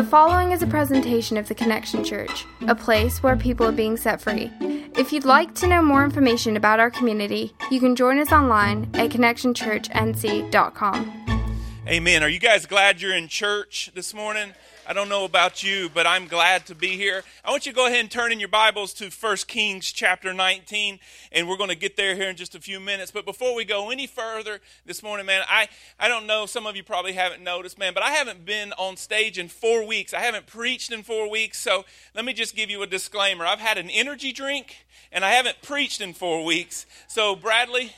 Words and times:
The 0.00 0.06
following 0.06 0.52
is 0.52 0.62
a 0.62 0.66
presentation 0.66 1.36
of 1.36 1.46
the 1.46 1.54
Connection 1.54 2.02
Church, 2.02 2.46
a 2.66 2.74
place 2.74 3.22
where 3.22 3.36
people 3.36 3.66
are 3.66 3.72
being 3.72 3.98
set 3.98 4.18
free. 4.18 4.50
If 4.96 5.12
you'd 5.12 5.26
like 5.26 5.54
to 5.56 5.66
know 5.66 5.82
more 5.82 6.04
information 6.04 6.56
about 6.56 6.80
our 6.80 6.90
community, 6.90 7.52
you 7.70 7.80
can 7.80 7.94
join 7.94 8.18
us 8.18 8.32
online 8.32 8.88
at 8.94 9.10
connectionchurchnc.com. 9.10 11.52
Amen. 11.86 12.22
Are 12.22 12.30
you 12.30 12.38
guys 12.38 12.64
glad 12.64 13.02
you're 13.02 13.14
in 13.14 13.28
church 13.28 13.90
this 13.94 14.14
morning? 14.14 14.54
I 14.90 14.92
don't 14.92 15.08
know 15.08 15.24
about 15.24 15.62
you, 15.62 15.88
but 15.88 16.04
I'm 16.04 16.26
glad 16.26 16.66
to 16.66 16.74
be 16.74 16.96
here. 16.96 17.22
I 17.44 17.52
want 17.52 17.64
you 17.64 17.70
to 17.70 17.76
go 17.76 17.86
ahead 17.86 18.00
and 18.00 18.10
turn 18.10 18.32
in 18.32 18.40
your 18.40 18.48
Bibles 18.48 18.92
to 18.94 19.08
1 19.08 19.36
Kings 19.46 19.92
chapter 19.92 20.34
19, 20.34 20.98
and 21.30 21.48
we're 21.48 21.56
going 21.56 21.70
to 21.70 21.76
get 21.76 21.96
there 21.96 22.16
here 22.16 22.28
in 22.28 22.34
just 22.34 22.56
a 22.56 22.60
few 22.60 22.80
minutes. 22.80 23.12
But 23.12 23.24
before 23.24 23.54
we 23.54 23.64
go 23.64 23.90
any 23.90 24.08
further 24.08 24.58
this 24.84 25.00
morning, 25.00 25.26
man, 25.26 25.44
I, 25.48 25.68
I 26.00 26.08
don't 26.08 26.26
know, 26.26 26.44
some 26.44 26.66
of 26.66 26.74
you 26.74 26.82
probably 26.82 27.12
haven't 27.12 27.40
noticed, 27.40 27.78
man, 27.78 27.94
but 27.94 28.02
I 28.02 28.10
haven't 28.10 28.44
been 28.44 28.72
on 28.72 28.96
stage 28.96 29.38
in 29.38 29.46
four 29.46 29.86
weeks. 29.86 30.12
I 30.12 30.22
haven't 30.22 30.46
preached 30.46 30.90
in 30.90 31.04
four 31.04 31.30
weeks, 31.30 31.60
so 31.60 31.84
let 32.16 32.24
me 32.24 32.32
just 32.32 32.56
give 32.56 32.68
you 32.68 32.82
a 32.82 32.86
disclaimer. 32.88 33.46
I've 33.46 33.60
had 33.60 33.78
an 33.78 33.90
energy 33.90 34.32
drink, 34.32 34.86
and 35.12 35.24
I 35.24 35.30
haven't 35.30 35.62
preached 35.62 36.00
in 36.00 36.14
four 36.14 36.44
weeks. 36.44 36.84
So, 37.06 37.36
Bradley, 37.36 37.92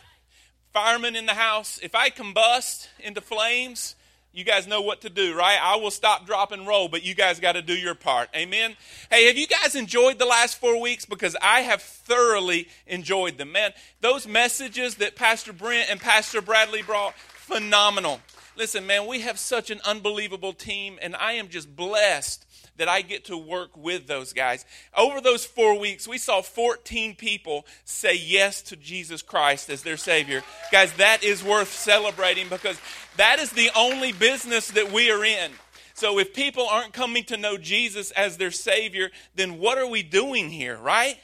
fireman 0.75 1.17
in 1.17 1.25
the 1.25 1.33
house, 1.33 1.81
if 1.83 1.95
I 1.95 2.11
combust 2.11 2.89
into 2.99 3.23
flames, 3.23 3.95
you 4.33 4.45
guys 4.45 4.67
know 4.67 4.81
what 4.81 5.03
to 5.03 5.11
do, 5.11 5.35
right? 5.35 5.59
I 5.63 5.77
will 5.77 5.91
stop, 5.91 6.27
drop, 6.27 6.53
and 6.53 6.67
roll, 6.67 6.89
but 6.89 7.05
you 7.05 7.15
guys 7.15 7.39
got 7.39 7.53
to 7.53 7.63
do 7.63 7.75
your 7.75 7.95
part. 7.95 8.31
Amen. 8.35 8.77
Hey, 9.11 9.27
have 9.27 9.37
you 9.37 9.47
guys 9.47 9.75
enjoyed 9.75 10.19
the 10.19 10.25
last 10.25 10.59
four 10.59 10.81
weeks? 10.81 11.05
Because 11.05 11.37
I 11.43 11.61
have 11.61 11.83
thoroughly 11.83 12.69
enjoyed 12.87 13.37
them. 13.37 13.53
Man, 13.53 13.73
those 14.01 14.27
messages 14.27 14.95
that 14.97 15.17
Pastor 15.17 15.53
Brent 15.53 15.91
and 15.91 16.01
Pastor 16.01 16.41
Bradley 16.41 16.83
brought, 16.83 17.15
phenomenal. 17.17 18.21
Listen, 18.57 18.87
man, 18.87 19.07
we 19.07 19.21
have 19.21 19.39
such 19.39 19.71
an 19.71 19.81
unbelievable 19.85 20.53
team, 20.53 20.99
and 21.03 21.15
I 21.17 21.35
am 21.35 21.49
just 21.49 21.75
blessed 21.75 22.47
that 22.77 22.89
I 22.89 23.03
get 23.03 23.27
to 23.27 23.37
work 23.37 23.77
with 23.77 24.07
those 24.07 24.33
guys. 24.33 24.65
Over 24.97 25.21
those 25.21 25.45
four 25.45 25.79
weeks, 25.79 26.09
we 26.09 26.19
saw 26.19 26.43
14 26.43 27.15
people 27.15 27.67
say 27.85 28.17
yes 28.17 28.63
to 28.63 28.77
Jesus 28.77 29.23
Christ 29.23 29.71
as 29.71 29.83
their 29.83 29.97
Savior. 29.97 30.43
Guys, 30.71 30.93
that 30.95 31.23
is 31.23 31.45
worth 31.45 31.73
celebrating 31.73 32.49
because 32.49 32.81
that 33.17 33.39
is 33.39 33.51
the 33.51 33.71
only 33.77 34.13
business 34.13 34.71
that 34.73 34.93
we 34.93 35.11
are 35.11 35.25
in. 35.25 35.53
So 35.95 36.19
if 36.19 36.33
people 36.33 36.67
aren't 36.67 36.93
coming 36.93 37.25
to 37.25 37.37
know 37.37 37.57
Jesus 37.57 38.11
as 38.13 38.37
their 38.37 38.51
Savior, 38.51 39.11
then 39.35 39.59
what 39.59 39.79
are 39.79 39.87
we 39.87 40.03
doing 40.03 40.51
here, 40.51 40.77
right? 40.77 41.17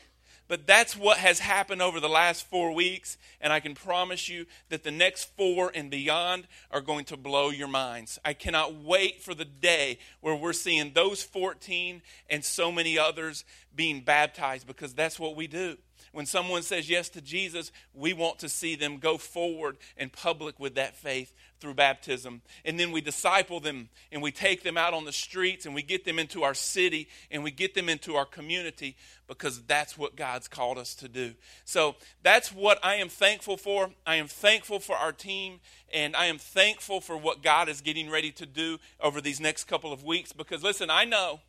But 0.48 0.66
that's 0.66 0.96
what 0.96 1.18
has 1.18 1.38
happened 1.38 1.82
over 1.82 2.00
the 2.00 2.08
last 2.08 2.48
four 2.48 2.72
weeks. 2.72 3.18
And 3.40 3.52
I 3.52 3.60
can 3.60 3.74
promise 3.74 4.28
you 4.28 4.46
that 4.70 4.82
the 4.82 4.90
next 4.90 5.36
four 5.36 5.70
and 5.74 5.90
beyond 5.90 6.48
are 6.70 6.80
going 6.80 7.04
to 7.06 7.16
blow 7.16 7.50
your 7.50 7.68
minds. 7.68 8.18
I 8.24 8.32
cannot 8.32 8.74
wait 8.74 9.22
for 9.22 9.34
the 9.34 9.44
day 9.44 9.98
where 10.20 10.34
we're 10.34 10.54
seeing 10.54 10.92
those 10.94 11.22
14 11.22 12.00
and 12.30 12.44
so 12.44 12.72
many 12.72 12.98
others 12.98 13.44
being 13.76 14.00
baptized 14.00 14.66
because 14.66 14.94
that's 14.94 15.20
what 15.20 15.36
we 15.36 15.46
do. 15.46 15.76
When 16.12 16.26
someone 16.26 16.62
says 16.62 16.88
yes 16.88 17.10
to 17.10 17.20
Jesus, 17.20 17.70
we 17.92 18.14
want 18.14 18.38
to 18.38 18.48
see 18.48 18.74
them 18.74 18.96
go 18.96 19.18
forward 19.18 19.76
in 19.96 20.08
public 20.08 20.58
with 20.58 20.74
that 20.76 20.96
faith 20.96 21.34
through 21.60 21.74
baptism. 21.74 22.42
And 22.64 22.78
then 22.78 22.92
we 22.92 23.00
disciple 23.00 23.60
them 23.60 23.88
and 24.12 24.22
we 24.22 24.32
take 24.32 24.62
them 24.62 24.76
out 24.76 24.94
on 24.94 25.04
the 25.04 25.12
streets 25.12 25.66
and 25.66 25.74
we 25.74 25.82
get 25.82 26.04
them 26.04 26.18
into 26.18 26.42
our 26.42 26.54
city 26.54 27.08
and 27.30 27.42
we 27.42 27.50
get 27.50 27.74
them 27.74 27.88
into 27.88 28.16
our 28.16 28.24
community 28.24 28.96
because 29.26 29.62
that's 29.62 29.98
what 29.98 30.16
God's 30.16 30.48
called 30.48 30.78
us 30.78 30.94
to 30.96 31.08
do. 31.08 31.34
So 31.64 31.96
that's 32.22 32.52
what 32.52 32.78
I 32.82 32.96
am 32.96 33.08
thankful 33.08 33.56
for. 33.56 33.90
I 34.06 34.16
am 34.16 34.28
thankful 34.28 34.80
for 34.80 34.96
our 34.96 35.12
team 35.12 35.60
and 35.92 36.16
I 36.16 36.26
am 36.26 36.38
thankful 36.38 37.00
for 37.00 37.16
what 37.16 37.42
God 37.42 37.68
is 37.68 37.80
getting 37.80 38.10
ready 38.10 38.30
to 38.32 38.46
do 38.46 38.78
over 39.00 39.20
these 39.20 39.40
next 39.40 39.64
couple 39.64 39.92
of 39.92 40.04
weeks 40.04 40.32
because 40.32 40.62
listen, 40.62 40.90
I 40.90 41.04
know 41.04 41.40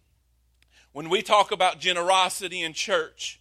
when 0.92 1.10
we 1.10 1.22
talk 1.22 1.52
about 1.52 1.80
generosity 1.80 2.62
in 2.62 2.74
church, 2.74 3.40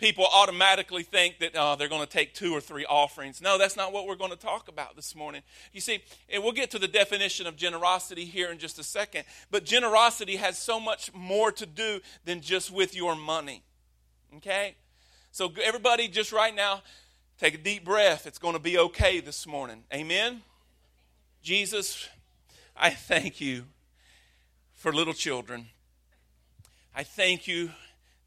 people 0.00 0.26
automatically 0.32 1.02
think 1.02 1.38
that 1.38 1.52
oh, 1.54 1.76
they're 1.76 1.88
going 1.88 2.00
to 2.00 2.08
take 2.08 2.34
two 2.34 2.52
or 2.52 2.60
three 2.60 2.86
offerings. 2.86 3.40
No, 3.40 3.58
that's 3.58 3.76
not 3.76 3.92
what 3.92 4.06
we're 4.06 4.16
going 4.16 4.30
to 4.30 4.36
talk 4.36 4.68
about 4.68 4.96
this 4.96 5.14
morning. 5.14 5.42
You 5.72 5.80
see, 5.80 6.02
and 6.28 6.42
we'll 6.42 6.52
get 6.52 6.70
to 6.72 6.78
the 6.78 6.88
definition 6.88 7.46
of 7.46 7.54
generosity 7.54 8.24
here 8.24 8.50
in 8.50 8.58
just 8.58 8.78
a 8.78 8.82
second, 8.82 9.24
but 9.50 9.64
generosity 9.64 10.36
has 10.36 10.58
so 10.58 10.80
much 10.80 11.12
more 11.14 11.52
to 11.52 11.66
do 11.66 12.00
than 12.24 12.40
just 12.40 12.70
with 12.70 12.96
your 12.96 13.14
money. 13.14 13.62
Okay? 14.38 14.74
So, 15.32 15.52
everybody, 15.62 16.08
just 16.08 16.32
right 16.32 16.54
now, 16.54 16.82
take 17.38 17.54
a 17.54 17.58
deep 17.58 17.84
breath. 17.84 18.26
It's 18.26 18.38
going 18.38 18.54
to 18.54 18.60
be 18.60 18.78
okay 18.78 19.20
this 19.20 19.46
morning. 19.46 19.84
Amen? 19.92 20.42
Jesus, 21.42 22.08
I 22.76 22.90
thank 22.90 23.40
you 23.40 23.66
for 24.72 24.92
little 24.92 25.14
children. 25.14 25.66
I 26.96 27.04
thank 27.04 27.46
you 27.46 27.70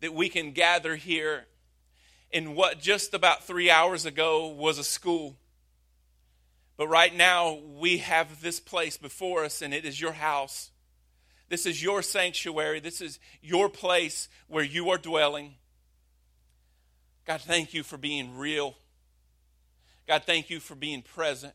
that 0.02 0.14
we 0.14 0.30
can 0.30 0.52
gather 0.52 0.96
here 0.96 1.46
in 2.34 2.56
what 2.56 2.82
just 2.82 3.14
about 3.14 3.46
three 3.46 3.70
hours 3.70 4.06
ago 4.06 4.48
was 4.48 4.80
a 4.80 4.84
school. 4.84 5.38
But 6.76 6.88
right 6.88 7.16
now, 7.16 7.60
we 7.78 8.00
have 8.00 8.42
this 8.42 8.60
place 8.60 8.98
before 8.98 9.46
us, 9.46 9.62
and 9.62 9.74
it 9.74 9.86
is 9.86 10.02
your 10.02 10.14
house. 10.14 10.72
This 11.48 11.68
is 11.68 11.84
your 11.84 12.02
sanctuary. 12.02 12.80
This 12.80 13.00
is 13.00 13.20
your 13.44 13.70
place 13.70 14.28
where 14.48 14.64
you 14.64 14.90
are 14.90 14.98
dwelling. 14.98 15.54
God, 17.26 17.42
thank 17.42 17.76
you 17.76 17.84
for 17.84 17.98
being 17.98 18.36
real. 18.36 18.76
God, 20.08 20.24
thank 20.26 20.50
you 20.50 20.60
for 20.60 20.74
being 20.74 21.04
present. 21.04 21.54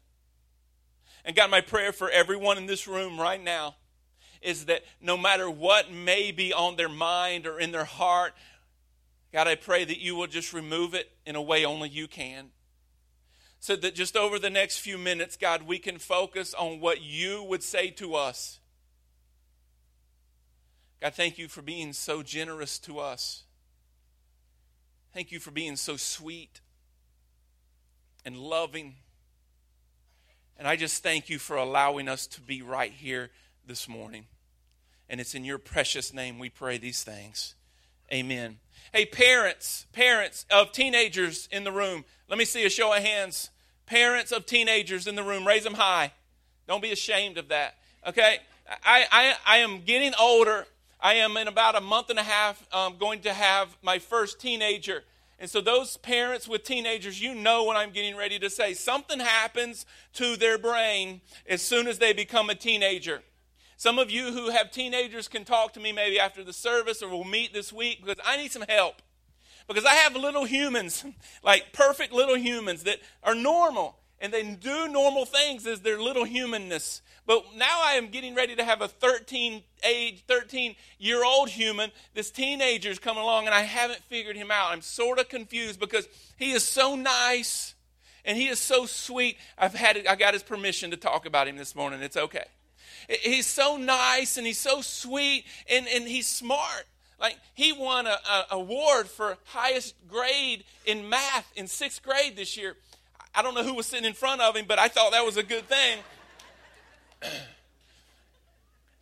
And 1.25 1.34
God, 1.34 1.50
my 1.50 1.61
prayer 1.61 1.93
for 1.93 2.09
everyone 2.09 2.56
in 2.56 2.67
this 2.67 2.87
room 2.87 3.21
right 3.21 3.43
now 3.43 3.75
is 4.41 4.67
that 4.67 4.84
no 5.00 5.17
matter 5.17 5.50
what 5.50 5.91
may 5.91 6.31
be 6.31 6.53
on 6.53 6.77
their 6.77 6.88
mind 6.88 7.49
or 7.49 7.59
in 7.59 7.72
their 7.72 7.84
heart 7.84 8.34
God, 9.33 9.47
I 9.47 9.55
pray 9.55 9.84
that 9.84 9.99
you 9.99 10.16
will 10.16 10.27
just 10.27 10.53
remove 10.53 10.94
it 10.94 11.11
in 11.27 11.37
a 11.37 11.43
way 11.43 11.65
only 11.65 11.89
you 11.89 12.09
can. 12.09 12.50
So 13.61 13.77
that 13.77 13.94
just 13.94 14.16
over 14.16 14.39
the 14.39 14.50
next 14.50 14.78
few 14.78 14.97
minutes, 14.97 15.37
God, 15.37 15.62
we 15.62 15.78
can 15.78 15.99
focus 15.99 16.55
on 16.55 16.81
what 16.81 17.03
you 17.03 17.43
would 17.43 17.62
say 17.62 17.91
to 17.91 18.15
us. 18.15 18.61
God, 21.00 21.15
thank 21.15 21.38
you 21.38 21.49
for 21.49 21.62
being 21.62 21.93
so 21.93 22.22
generous 22.22 22.78
to 22.81 22.99
us. 22.99 23.44
Thank 25.12 25.33
you 25.33 25.41
for 25.41 25.50
being 25.50 25.77
so 25.77 25.97
sweet 25.97 26.61
and 28.25 28.37
loving. 28.37 28.97
And 30.56 30.67
I 30.67 30.77
just 30.77 31.03
thank 31.03 31.28
you 31.28 31.38
for 31.38 31.56
allowing 31.56 32.09
us 32.09 32.27
to 32.28 32.41
be 32.41 32.62
right 32.62 32.93
here 32.93 33.31
this 33.67 33.88
morning. 33.88 34.27
And 35.09 35.21
it's 35.21 35.34
in 35.34 35.44
your 35.44 35.59
precious 35.59 36.12
name 36.12 36.38
we 36.38 36.49
pray 36.49 36.78
these 36.78 37.03
things. 37.03 37.55
Amen. 38.12 38.58
Hey, 38.92 39.04
parents, 39.04 39.86
parents 39.92 40.46
of 40.50 40.72
teenagers 40.72 41.46
in 41.52 41.64
the 41.64 41.72
room, 41.72 42.06
let 42.28 42.38
me 42.38 42.46
see 42.46 42.64
a 42.64 42.70
show 42.70 42.94
of 42.94 43.02
hands. 43.02 43.50
Parents 43.84 44.32
of 44.32 44.46
teenagers 44.46 45.06
in 45.06 45.14
the 45.14 45.22
room, 45.22 45.46
raise 45.46 45.64
them 45.64 45.74
high. 45.74 46.12
Don't 46.66 46.82
be 46.82 46.91
ashamed 46.91 47.36
of 47.36 47.48
that. 47.48 47.74
Okay? 48.06 48.38
I, 48.82 49.04
I, 49.10 49.34
I 49.46 49.56
am 49.58 49.82
getting 49.82 50.14
older. 50.19 50.66
I 51.00 51.14
am 51.14 51.36
in 51.36 51.48
about 51.48 51.76
a 51.76 51.82
month 51.82 52.08
and 52.08 52.19
a 52.19 52.22
half 52.22 52.66
um, 52.74 52.96
going 52.98 53.20
to 53.20 53.32
have 53.32 53.76
my 53.82 53.98
first 53.98 54.40
teenager. 54.40 55.04
And 55.38 55.48
so, 55.48 55.60
those 55.60 55.96
parents 55.98 56.48
with 56.48 56.64
teenagers, 56.64 57.20
you 57.20 57.34
know 57.34 57.62
what 57.64 57.76
I'm 57.76 57.90
getting 57.90 58.16
ready 58.16 58.38
to 58.40 58.50
say. 58.50 58.75
Something 58.75 59.20
happens 59.20 59.86
to 60.14 60.36
their 60.36 60.58
brain 60.58 61.20
as 61.48 61.62
soon 61.62 61.86
as 61.86 61.98
they 61.98 62.12
become 62.12 62.50
a 62.50 62.54
teenager. 62.54 63.22
Some 63.78 64.00
of 64.00 64.11
you 64.11 64.33
who 64.33 64.50
have 64.50 64.72
teenagers 64.72 65.28
can 65.28 65.44
talk 65.44 65.72
to 65.75 65.81
me 65.81 65.93
maybe 65.93 66.19
after 66.19 66.43
the 66.43 66.53
service 66.53 67.00
or 67.00 67.09
we'll 67.09 67.22
meet 67.22 67.55
this 67.55 67.72
week 67.72 68.05
because 68.05 68.19
I 68.27 68.37
need 68.37 68.50
some 68.50 68.65
help. 68.69 69.00
Because 69.69 69.84
I 69.84 69.94
have 69.94 70.16
little 70.16 70.44
humans, 70.44 71.05
like 71.44 71.72
perfect 71.72 72.12
little 72.12 72.37
humans 72.37 72.83
that 72.83 72.99
are 73.22 73.37
normal 73.37 74.00
and 74.19 74.33
they 74.33 74.43
do 74.43 74.88
normal 74.88 75.25
things 75.25 75.65
as 75.65 75.83
their 75.83 76.00
little 76.03 76.25
humanness. 76.25 77.03
But 77.25 77.44
now 77.55 77.81
I 77.84 77.93
am 77.93 78.09
getting 78.09 78.34
ready 78.34 78.56
to 78.56 78.65
have 78.65 78.83
a 78.83 78.88
13 78.88 79.62
age, 79.85 80.25
13 80.26 80.75
year 80.99 81.25
old 81.25 81.49
human. 81.49 81.93
This 82.14 82.32
teenager's 82.32 82.99
coming 82.99 83.23
along 83.23 83.47
and 83.47 83.55
I 83.55 83.61
haven't 83.61 84.00
figured 84.08 84.35
him 84.35 84.50
out. 84.50 84.73
I'm 84.73 84.82
sort 84.82 85.20
of 85.20 85.29
confused 85.29 85.79
because 85.79 86.08
he 86.37 86.50
is 86.50 86.64
so 86.64 86.97
nice 86.97 87.76
and 88.25 88.37
he 88.37 88.49
is 88.49 88.58
so 88.58 88.87
sweet. 88.87 89.38
I've 89.56 89.75
had 89.75 90.05
I 90.05 90.17
got 90.17 90.35
his 90.35 90.43
permission 90.43 90.91
to 90.91 90.97
talk 90.97 91.26
about 91.26 91.47
him 91.47 91.56
this 91.56 91.76
morning. 91.76 92.02
It's 92.02 92.17
okay. 92.17 92.47
He's 93.08 93.46
so 93.46 93.76
nice 93.76 94.37
and 94.37 94.46
he's 94.46 94.58
so 94.58 94.82
sweet 94.82 95.44
and, 95.70 95.87
and 95.88 96.06
he's 96.06 96.26
smart. 96.26 96.84
Like 97.19 97.37
he 97.55 97.72
won 97.72 98.06
a, 98.06 98.19
a 98.31 98.44
award 98.52 99.08
for 99.08 99.38
highest 99.46 99.94
grade 100.08 100.64
in 100.84 101.08
math 101.08 101.50
in 101.56 101.66
sixth 101.66 102.02
grade 102.02 102.37
this 102.37 102.56
year. 102.56 102.76
I 103.34 103.43
don't 103.43 103.55
know 103.55 103.64
who 103.64 103.75
was 103.75 103.87
sitting 103.87 104.05
in 104.05 104.12
front 104.12 104.40
of 104.40 104.56
him, 104.56 104.66
but 104.69 104.78
I 104.78 104.88
thought 104.88 105.12
that 105.12 105.25
was 105.25 105.37
a 105.37 105.43
good 105.43 105.66
thing. 105.66 105.99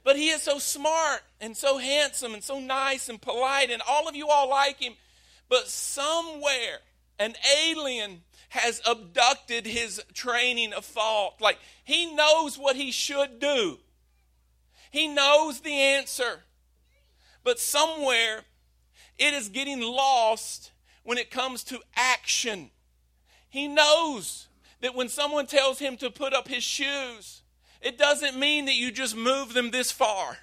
but 0.05 0.17
he 0.17 0.29
is 0.29 0.43
so 0.43 0.59
smart 0.59 1.23
and 1.41 1.57
so 1.57 1.79
handsome 1.79 2.33
and 2.33 2.43
so 2.43 2.61
nice 2.61 3.09
and 3.09 3.21
polite, 3.21 3.71
and 3.71 3.83
all 3.89 4.09
of 4.09 4.15
you 4.15 4.29
all 4.29 4.49
like 4.49 4.81
him. 4.81 4.95
But 5.49 5.69
somewhere, 5.69 6.79
an 7.19 7.35
alien 7.65 8.23
has 8.51 8.81
abducted 8.87 9.67
his 9.67 10.03
training 10.15 10.73
of 10.73 10.85
thought. 10.85 11.41
Like 11.41 11.59
he 11.85 12.15
knows 12.15 12.57
what 12.59 12.77
he 12.77 12.91
should 12.93 13.41
do. 13.41 13.79
He 14.97 15.09
knows 15.09 15.61
the 15.61 15.75
answer. 15.75 16.41
But 17.45 17.61
somewhere 17.61 18.45
it 19.19 19.35
is 19.35 19.51
getting 19.51 19.83
lost 19.83 20.73
when 21.03 21.19
it 21.19 21.31
comes 21.31 21.63
to 21.65 21.81
action. 21.95 22.71
He 23.51 23.69
knows 23.69 24.49
that 24.81 24.95
when 24.95 25.11
someone 25.11 25.45
tells 25.45 25.79
him 25.79 25.99
to 25.99 26.09
put 26.09 26.33
up 26.33 26.49
his 26.49 26.63
shoes, 26.63 27.43
it 27.83 27.99
doesn't 27.99 28.39
mean 28.39 28.65
that 28.65 28.75
you 28.75 28.91
just 28.91 29.15
move 29.15 29.53
them 29.53 29.71
this 29.71 29.93
far. 29.93 30.39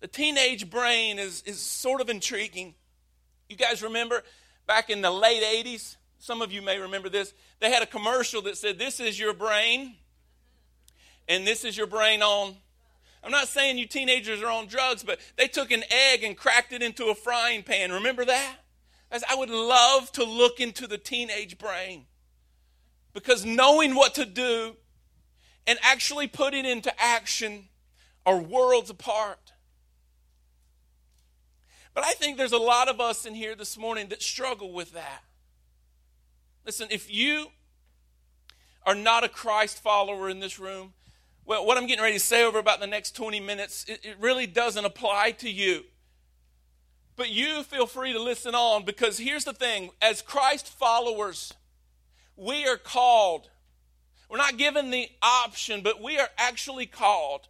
The 0.00 0.08
teenage 0.08 0.70
brain 0.70 1.18
is, 1.18 1.42
is 1.42 1.60
sort 1.60 2.00
of 2.00 2.08
intriguing. 2.08 2.74
You 3.50 3.56
guys 3.56 3.82
remember 3.82 4.22
back 4.66 4.88
in 4.88 5.02
the 5.02 5.10
late 5.10 5.42
80s? 5.42 5.96
Some 6.18 6.40
of 6.40 6.52
you 6.52 6.62
may 6.62 6.78
remember 6.78 7.10
this. 7.10 7.34
They 7.60 7.70
had 7.70 7.82
a 7.82 7.86
commercial 7.86 8.40
that 8.42 8.56
said, 8.56 8.78
This 8.78 8.98
is 8.98 9.20
your 9.20 9.34
brain, 9.34 9.96
and 11.28 11.46
this 11.46 11.64
is 11.64 11.76
your 11.76 11.86
brain 11.86 12.22
on. 12.22 12.56
I'm 13.22 13.30
not 13.30 13.48
saying 13.48 13.78
you 13.78 13.86
teenagers 13.86 14.42
are 14.42 14.50
on 14.50 14.66
drugs, 14.66 15.02
but 15.02 15.20
they 15.36 15.48
took 15.48 15.70
an 15.70 15.84
egg 15.90 16.22
and 16.22 16.36
cracked 16.36 16.72
it 16.72 16.82
into 16.82 17.06
a 17.06 17.14
frying 17.14 17.62
pan. 17.62 17.92
Remember 17.92 18.24
that? 18.24 18.56
As 19.10 19.24
I 19.28 19.34
would 19.34 19.50
love 19.50 20.12
to 20.12 20.24
look 20.24 20.60
into 20.60 20.86
the 20.86 20.98
teenage 20.98 21.58
brain 21.58 22.06
because 23.12 23.44
knowing 23.44 23.94
what 23.94 24.14
to 24.14 24.24
do 24.24 24.76
and 25.66 25.78
actually 25.82 26.26
putting 26.26 26.64
into 26.64 26.92
action 27.00 27.68
are 28.24 28.38
worlds 28.38 28.90
apart. 28.90 29.52
But 31.94 32.04
I 32.04 32.12
think 32.12 32.36
there's 32.36 32.52
a 32.52 32.58
lot 32.58 32.88
of 32.88 33.00
us 33.00 33.26
in 33.26 33.34
here 33.34 33.54
this 33.54 33.76
morning 33.76 34.08
that 34.08 34.22
struggle 34.22 34.72
with 34.72 34.92
that. 34.92 35.24
Listen, 36.64 36.88
if 36.90 37.12
you 37.12 37.48
are 38.86 38.94
not 38.94 39.24
a 39.24 39.28
Christ 39.28 39.82
follower 39.82 40.28
in 40.28 40.40
this 40.40 40.58
room, 40.58 40.92
well, 41.48 41.64
what 41.64 41.78
I'm 41.78 41.86
getting 41.86 42.02
ready 42.02 42.18
to 42.18 42.20
say 42.20 42.44
over 42.44 42.58
about 42.58 42.78
the 42.78 42.86
next 42.86 43.16
20 43.16 43.40
minutes, 43.40 43.86
it, 43.88 44.00
it 44.04 44.16
really 44.20 44.46
doesn't 44.46 44.84
apply 44.84 45.30
to 45.38 45.50
you. 45.50 45.84
But 47.16 47.30
you 47.30 47.62
feel 47.62 47.86
free 47.86 48.12
to 48.12 48.22
listen 48.22 48.54
on 48.54 48.84
because 48.84 49.16
here's 49.16 49.46
the 49.46 49.54
thing 49.54 49.88
as 50.02 50.20
Christ 50.20 50.68
followers, 50.68 51.54
we 52.36 52.66
are 52.66 52.76
called. 52.76 53.48
We're 54.28 54.36
not 54.36 54.58
given 54.58 54.90
the 54.90 55.08
option, 55.22 55.80
but 55.82 56.02
we 56.02 56.18
are 56.18 56.28
actually 56.36 56.84
called. 56.84 57.48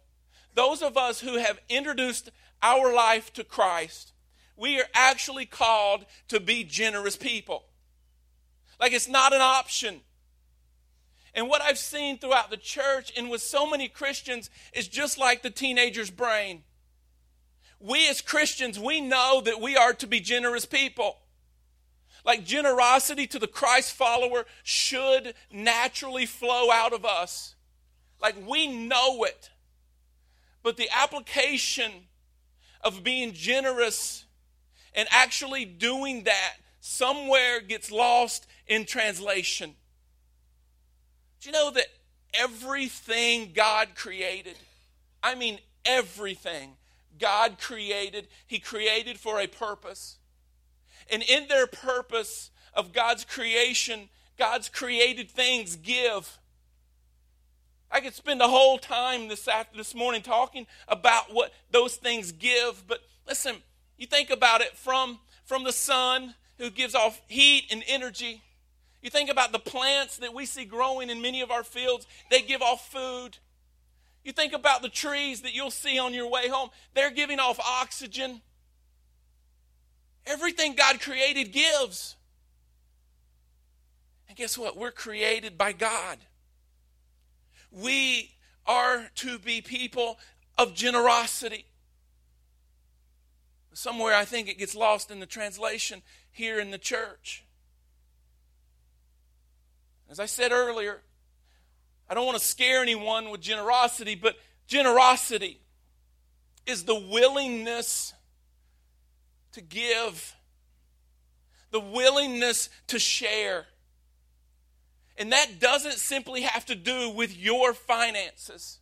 Those 0.55 0.81
of 0.81 0.95
us 0.95 1.19
who 1.19 1.37
have 1.37 1.59
introduced 1.67 2.31
our 2.63 2.93
life 2.95 3.33
to 3.33 3.43
Christ, 3.43 4.13
we 4.55 4.79
are 4.79 4.87
actually 4.93 5.45
called 5.45 6.05
to 6.29 6.39
be 6.39 6.63
generous 6.63 7.17
people. 7.17 7.65
Like 8.79 8.93
it's 8.93 9.09
not 9.09 9.33
an 9.33 9.41
option. 9.41 9.99
And 11.33 11.47
what 11.47 11.61
I've 11.61 11.77
seen 11.77 12.17
throughout 12.17 12.49
the 12.49 12.57
church 12.57 13.11
and 13.15 13.29
with 13.29 13.41
so 13.41 13.69
many 13.69 13.87
Christians 13.87 14.49
is 14.73 14.87
just 14.87 15.17
like 15.17 15.41
the 15.41 15.49
teenager's 15.49 16.09
brain. 16.09 16.63
We 17.79 18.09
as 18.09 18.21
Christians, 18.21 18.79
we 18.79 18.99
know 18.99 19.41
that 19.45 19.61
we 19.61 19.77
are 19.77 19.93
to 19.93 20.07
be 20.07 20.19
generous 20.19 20.65
people. 20.65 21.17
Like 22.25 22.43
generosity 22.43 23.25
to 23.27 23.39
the 23.39 23.47
Christ 23.47 23.93
follower 23.93 24.45
should 24.63 25.33
naturally 25.51 26.25
flow 26.25 26.71
out 26.71 26.93
of 26.93 27.05
us. 27.05 27.55
Like 28.21 28.35
we 28.45 28.67
know 28.67 29.23
it. 29.23 29.49
But 30.61 30.75
the 30.75 30.89
application 30.91 31.91
of 32.81 33.03
being 33.03 33.33
generous 33.33 34.25
and 34.93 35.07
actually 35.11 35.63
doing 35.65 36.23
that 36.23 36.55
somewhere 36.81 37.61
gets 37.61 37.91
lost 37.91 38.47
in 38.67 38.85
translation. 38.85 39.75
Do 41.39 41.49
you 41.49 41.53
know 41.53 41.71
that 41.71 41.87
everything 42.33 43.51
God 43.53 43.89
created, 43.95 44.55
I 45.23 45.35
mean 45.35 45.59
everything 45.85 46.73
God 47.17 47.57
created, 47.59 48.27
He 48.47 48.59
created 48.59 49.19
for 49.19 49.39
a 49.39 49.47
purpose. 49.47 50.17
And 51.11 51.23
in 51.23 51.47
their 51.47 51.67
purpose 51.67 52.51
of 52.73 52.93
God's 52.93 53.25
creation, 53.25 54.09
God's 54.37 54.69
created 54.69 55.29
things 55.29 55.75
give. 55.75 56.37
I 57.91 58.01
could 58.01 58.13
spend 58.13 58.39
the 58.39 58.47
whole 58.47 58.77
time 58.77 59.27
this 59.27 59.47
after 59.47 59.75
this 59.75 59.95
morning 59.95 60.21
talking 60.21 60.67
about 60.87 61.33
what 61.33 61.51
those 61.71 61.95
things 61.95 62.31
give, 62.31 62.83
but 62.87 62.99
listen, 63.27 63.55
you 63.97 64.05
think 64.05 64.29
about 64.29 64.61
it 64.61 64.77
from 64.77 65.19
from 65.45 65.63
the 65.63 65.73
sun 65.73 66.35
who 66.59 66.69
gives 66.69 66.93
off 66.93 67.21
heat 67.27 67.65
and 67.71 67.83
energy 67.87 68.43
you 69.01 69.09
think 69.09 69.29
about 69.29 69.51
the 69.51 69.59
plants 69.59 70.17
that 70.17 70.33
we 70.33 70.45
see 70.45 70.65
growing 70.65 71.09
in 71.09 71.21
many 71.21 71.41
of 71.41 71.51
our 71.51 71.63
fields, 71.63 72.05
they 72.29 72.41
give 72.41 72.61
off 72.61 72.91
food. 72.91 73.37
You 74.23 74.33
think 74.33 74.53
about 74.53 74.81
the 74.81 74.89
trees 74.89 75.41
that 75.41 75.55
you'll 75.55 75.71
see 75.71 75.97
on 75.97 76.13
your 76.13 76.29
way 76.29 76.49
home, 76.49 76.69
they're 76.93 77.11
giving 77.11 77.39
off 77.39 77.59
oxygen. 77.59 78.41
Everything 80.25 80.75
God 80.75 80.99
created 80.99 81.53
gives. 81.53 82.17
And 84.27 84.37
guess 84.37 84.57
what? 84.57 84.77
We're 84.77 84.91
created 84.91 85.57
by 85.57 85.71
God. 85.71 86.17
We 87.71 88.31
are 88.65 89.09
to 89.15 89.39
be 89.39 89.61
people 89.61 90.19
of 90.57 90.75
generosity. 90.75 91.65
Somewhere 93.73 94.13
I 94.13 94.25
think 94.25 94.49
it 94.49 94.57
gets 94.57 94.75
lost 94.75 95.09
in 95.09 95.21
the 95.21 95.25
translation 95.25 96.01
here 96.29 96.59
in 96.59 96.71
the 96.71 96.77
church. 96.77 97.45
As 100.09 100.19
I 100.19 100.25
said 100.25 100.51
earlier, 100.51 101.01
I 102.09 102.15
don't 102.15 102.25
want 102.25 102.37
to 102.37 102.43
scare 102.43 102.81
anyone 102.81 103.29
with 103.29 103.41
generosity, 103.41 104.15
but 104.15 104.35
generosity 104.67 105.59
is 106.65 106.83
the 106.83 106.95
willingness 106.95 108.13
to 109.51 109.61
give, 109.61 110.35
the 111.71 111.79
willingness 111.79 112.69
to 112.87 112.97
share. 112.97 113.67
And 115.17 115.31
that 115.31 115.59
doesn't 115.59 115.97
simply 115.97 116.41
have 116.41 116.65
to 116.67 116.75
do 116.75 117.09
with 117.09 117.37
your 117.37 117.73
finances. 117.73 118.79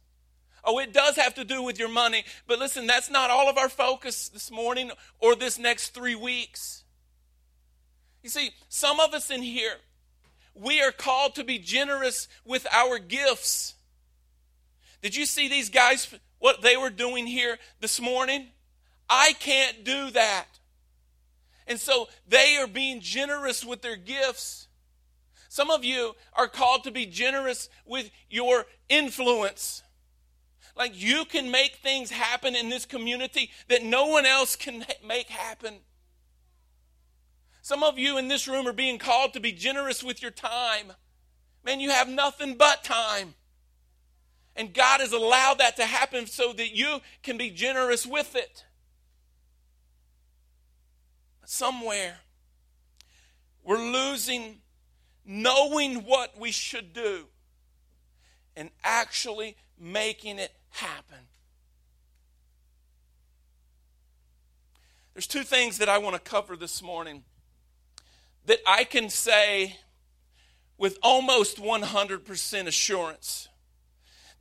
Oh, 0.63 0.79
it 0.79 0.94
does 0.94 1.15
have 1.15 1.33
to 1.35 1.44
do 1.44 1.63
with 1.63 1.79
your 1.79 1.89
money. 1.89 2.25
But 2.45 2.59
listen, 2.59 2.88
that's 2.88 3.09
not 3.09 3.29
all 3.29 3.50
of 3.50 3.57
our 3.57 3.69
focus 3.69 4.29
this 4.29 4.51
morning 4.51 4.91
or 5.19 5.35
this 5.35 5.57
next 5.57 5.89
three 5.89 6.15
weeks. 6.15 6.83
You 8.21 8.29
see, 8.29 8.51
some 8.68 9.00
of 9.00 9.13
us 9.13 9.31
in 9.31 9.41
here, 9.41 9.77
we 10.59 10.81
are 10.81 10.92
called 10.92 11.36
to 11.36 11.44
be 11.44 11.59
generous 11.59 12.27
with 12.45 12.68
our 12.74 13.00
gifts. 13.00 13.75
Did 15.01 15.15
you 15.15 15.25
see 15.25 15.48
these 15.48 15.69
guys, 15.69 16.13
what 16.39 16.62
they 16.62 16.77
were 16.77 16.89
doing 16.89 17.27
here 17.27 17.58
this 17.79 18.00
morning? 18.01 18.48
I 19.10 19.34
can't 19.39 19.84
do 19.84 20.12
that. 20.12 20.46
And 21.67 21.79
so 21.79 22.08
they 22.27 22.58
are 22.58 22.67
being 22.67 23.01
generous 23.01 23.65
with 23.65 23.82
their 23.82 23.98
gifts. 23.98 24.67
Some 25.50 25.70
of 25.70 25.84
you 25.84 26.15
are 26.34 26.48
called 26.48 26.84
to 26.86 26.91
be 26.91 27.05
generous 27.05 27.70
with 27.86 28.10
your 28.29 28.65
influence. 28.89 29.84
Like 30.75 30.91
you 30.93 31.25
can 31.25 31.51
make 31.51 31.77
things 31.77 32.12
happen 32.12 32.55
in 32.55 32.70
this 32.70 32.86
community 32.86 33.51
that 33.67 33.84
no 33.84 34.05
one 34.05 34.25
else 34.25 34.55
can 34.55 34.86
make 35.05 35.29
happen. 35.29 35.79
Some 37.67 37.83
of 37.83 38.00
you 38.00 38.17
in 38.17 38.29
this 38.29 38.47
room 38.47 38.65
are 38.65 38.71
being 38.71 38.97
called 38.97 39.33
to 39.33 39.41
be 39.41 39.51
generous 39.51 40.01
with 40.01 40.21
your 40.21 40.31
time. 40.31 40.93
Man, 41.65 41.81
you 41.81 41.89
have 41.89 42.07
nothing 42.07 42.55
but 42.55 42.81
time. 42.81 43.33
And 44.55 44.74
God 44.74 45.01
has 45.01 45.12
allowed 45.12 45.57
that 45.57 45.75
to 45.75 45.83
happen 45.83 46.27
so 46.27 46.53
that 46.53 46.74
you 46.74 47.01
can 47.24 47.38
be 47.38 47.50
generous 47.50 48.05
with 48.05 48.38
it. 48.38 48.63
Somewhere, 51.43 52.19
we're 53.65 53.83
losing 53.83 54.59
knowing 55.25 56.05
what 56.05 56.39
we 56.39 56.51
should 56.51 56.93
do 56.93 57.25
and 58.55 58.69
actually 58.81 59.57
making 59.77 60.39
it 60.39 60.53
happen. 60.69 61.27
There's 65.13 65.27
two 65.27 65.43
things 65.43 65.79
that 65.79 65.89
I 65.89 65.97
want 65.97 66.15
to 66.15 66.21
cover 66.21 66.55
this 66.55 66.81
morning 66.81 67.25
that 68.48 68.60
I 68.66 68.84
can 68.84 69.10
say 69.10 69.77
with 70.77 70.98
almost 71.04 71.62
100% 71.62 72.68
assurance 72.68 73.50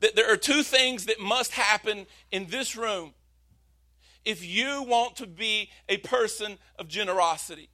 that 0.01 0.15
there 0.15 0.33
are 0.33 0.37
two 0.37 0.63
things 0.63 1.07
that 1.07 1.21
must 1.21 1.53
happen 1.53 2.07
in 2.31 2.47
this 2.47 2.77
room 2.77 3.15
if 4.25 4.45
you 4.45 4.83
want 4.83 5.17
to 5.17 5.27
be 5.27 5.71
a 5.89 5.97
person 5.99 6.59
of 6.79 6.89
generosity. 6.89 7.69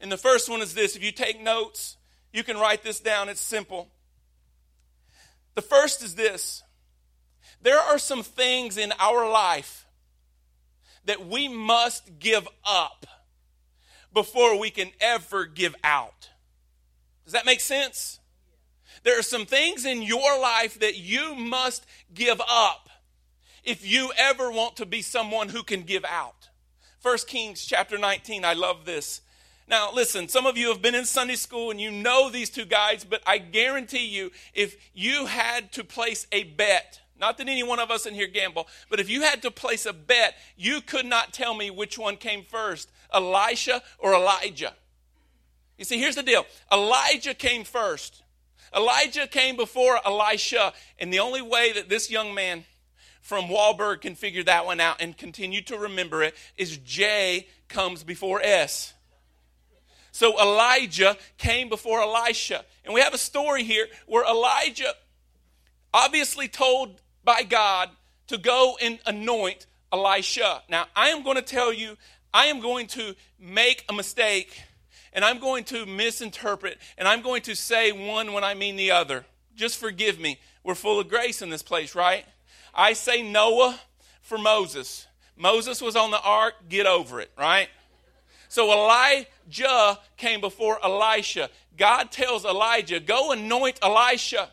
And 0.00 0.10
the 0.10 0.16
first 0.16 0.48
one 0.48 0.60
is 0.60 0.74
this 0.74 0.96
if 0.96 1.04
you 1.04 1.12
take 1.12 1.40
notes, 1.40 1.96
you 2.32 2.42
can 2.42 2.56
write 2.56 2.82
this 2.82 3.00
down, 3.00 3.28
it's 3.28 3.40
simple. 3.40 3.88
The 5.54 5.62
first 5.62 6.02
is 6.02 6.14
this 6.14 6.62
there 7.60 7.78
are 7.78 7.98
some 7.98 8.24
things 8.24 8.76
in 8.76 8.92
our 8.98 9.28
life 9.30 9.86
that 11.04 11.26
we 11.26 11.46
must 11.46 12.18
give 12.18 12.48
up 12.64 13.06
before 14.12 14.58
we 14.58 14.70
can 14.70 14.90
ever 15.00 15.46
give 15.46 15.74
out. 15.82 16.30
Does 17.24 17.32
that 17.32 17.46
make 17.46 17.60
sense? 17.60 18.18
There 19.04 19.18
are 19.18 19.22
some 19.22 19.46
things 19.46 19.84
in 19.84 20.02
your 20.02 20.38
life 20.40 20.78
that 20.80 20.96
you 20.96 21.34
must 21.34 21.86
give 22.14 22.40
up 22.48 22.88
if 23.64 23.86
you 23.86 24.12
ever 24.16 24.50
want 24.50 24.76
to 24.76 24.86
be 24.86 25.02
someone 25.02 25.48
who 25.48 25.62
can 25.62 25.82
give 25.82 26.04
out. 26.04 26.48
1 27.02 27.18
Kings 27.26 27.64
chapter 27.64 27.98
19, 27.98 28.44
I 28.44 28.52
love 28.52 28.84
this. 28.84 29.22
Now, 29.68 29.92
listen, 29.92 30.28
some 30.28 30.46
of 30.46 30.56
you 30.56 30.68
have 30.68 30.82
been 30.82 30.94
in 30.94 31.04
Sunday 31.04 31.36
school 31.36 31.70
and 31.70 31.80
you 31.80 31.90
know 31.90 32.30
these 32.30 32.50
two 32.50 32.64
guys, 32.64 33.04
but 33.04 33.22
I 33.26 33.38
guarantee 33.38 34.06
you, 34.06 34.30
if 34.54 34.76
you 34.92 35.26
had 35.26 35.72
to 35.72 35.84
place 35.84 36.26
a 36.30 36.44
bet, 36.44 37.00
not 37.18 37.38
that 37.38 37.48
any 37.48 37.62
one 37.62 37.78
of 37.78 37.90
us 37.90 38.04
in 38.04 38.14
here 38.14 38.26
gamble, 38.26 38.68
but 38.90 39.00
if 39.00 39.08
you 39.08 39.22
had 39.22 39.42
to 39.42 39.50
place 39.50 39.86
a 39.86 39.92
bet, 39.92 40.34
you 40.56 40.80
could 40.80 41.06
not 41.06 41.32
tell 41.32 41.54
me 41.54 41.70
which 41.70 41.98
one 41.98 42.16
came 42.16 42.44
first 42.44 42.90
Elisha 43.14 43.82
or 43.98 44.14
Elijah. 44.14 44.74
You 45.78 45.84
see, 45.84 45.98
here's 45.98 46.16
the 46.16 46.22
deal 46.22 46.46
Elijah 46.70 47.34
came 47.34 47.64
first. 47.64 48.22
Elijah 48.74 49.26
came 49.26 49.56
before 49.56 50.00
Elisha, 50.06 50.72
and 50.98 51.12
the 51.12 51.18
only 51.18 51.42
way 51.42 51.72
that 51.72 51.88
this 51.90 52.10
young 52.10 52.34
man 52.34 52.64
from 53.20 53.46
Wallburg 53.46 54.00
can 54.00 54.14
figure 54.14 54.42
that 54.44 54.66
one 54.66 54.80
out 54.80 54.96
and 55.00 55.16
continue 55.16 55.62
to 55.62 55.78
remember 55.78 56.22
it 56.22 56.34
is 56.56 56.78
J 56.78 57.46
comes 57.68 58.02
before 58.02 58.40
S. 58.42 58.94
So 60.10 60.40
Elijah 60.40 61.16
came 61.38 61.68
before 61.68 62.02
Elisha. 62.02 62.64
And 62.84 62.92
we 62.92 63.00
have 63.00 63.14
a 63.14 63.18
story 63.18 63.64
here 63.64 63.86
where 64.06 64.24
Elijah, 64.24 64.92
obviously 65.94 66.48
told 66.48 67.00
by 67.24 67.42
God 67.42 67.90
to 68.26 68.38
go 68.38 68.76
and 68.80 68.98
anoint 69.06 69.66
Elisha. 69.92 70.62
Now, 70.68 70.86
I 70.96 71.08
am 71.08 71.22
going 71.22 71.36
to 71.36 71.42
tell 71.42 71.72
you, 71.72 71.96
I 72.32 72.46
am 72.46 72.60
going 72.60 72.86
to 72.88 73.14
make 73.38 73.84
a 73.88 73.92
mistake 73.92 74.62
and 75.12 75.24
I'm 75.24 75.38
going 75.38 75.64
to 75.64 75.84
misinterpret 75.84 76.78
and 76.96 77.06
I'm 77.06 77.22
going 77.22 77.42
to 77.42 77.54
say 77.54 77.92
one 77.92 78.32
when 78.32 78.44
I 78.44 78.54
mean 78.54 78.76
the 78.76 78.90
other. 78.90 79.26
Just 79.54 79.78
forgive 79.78 80.18
me. 80.18 80.38
We're 80.64 80.74
full 80.74 80.98
of 80.98 81.08
grace 81.08 81.42
in 81.42 81.50
this 81.50 81.62
place, 81.62 81.94
right? 81.94 82.24
I 82.74 82.94
say 82.94 83.22
Noah 83.22 83.78
for 84.22 84.38
Moses. 84.38 85.06
Moses 85.36 85.82
was 85.82 85.96
on 85.96 86.10
the 86.10 86.20
ark, 86.20 86.54
get 86.68 86.86
over 86.86 87.20
it, 87.20 87.30
right? 87.36 87.68
So 88.48 88.72
Elijah 88.72 89.98
came 90.16 90.40
before 90.40 90.78
Elisha. 90.84 91.50
God 91.76 92.10
tells 92.10 92.44
Elijah, 92.44 93.00
Go 93.00 93.32
anoint 93.32 93.78
Elisha. 93.82 94.50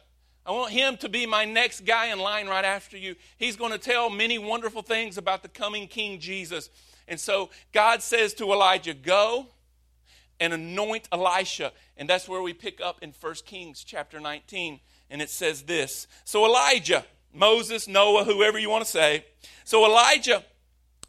I 0.50 0.52
want 0.52 0.72
him 0.72 0.98
to 0.98 1.10
be 1.10 1.28
my 1.28 1.46
next 1.46 1.86
guy 1.86 2.08
in 2.08 2.18
line 2.18 2.48
right 2.48 2.66
after 2.66 2.98
you. 2.98 3.16
He's 3.38 3.56
going 3.56 3.72
to 3.72 3.78
tell 3.78 4.10
many 4.10 4.40
wonderful 4.40 4.82
things 4.82 5.20
about 5.20 5.44
the 5.44 5.48
coming 5.48 5.88
King 5.88 6.20
Jesus. 6.20 6.72
And 7.08 7.20
so 7.20 7.52
God 7.72 8.02
says 8.02 8.34
to 8.34 8.52
Elijah, 8.52 8.96
Go 8.96 9.46
and 10.40 10.52
anoint 10.52 11.08
Elisha. 11.12 11.72
And 11.98 12.10
that's 12.10 12.28
where 12.28 12.42
we 12.42 12.54
pick 12.54 12.82
up 12.82 13.04
in 13.04 13.14
1 13.22 13.36
Kings 13.46 13.84
chapter 13.84 14.20
19. 14.20 14.80
And 15.12 15.22
it 15.22 15.30
says 15.30 15.62
this 15.62 16.08
So 16.26 16.44
Elijah, 16.48 17.06
Moses, 17.32 17.88
Noah, 17.88 18.24
whoever 18.24 18.58
you 18.58 18.72
want 18.72 18.84
to 18.84 18.90
say. 18.90 19.26
So 19.66 19.86
Elijah 19.86 20.44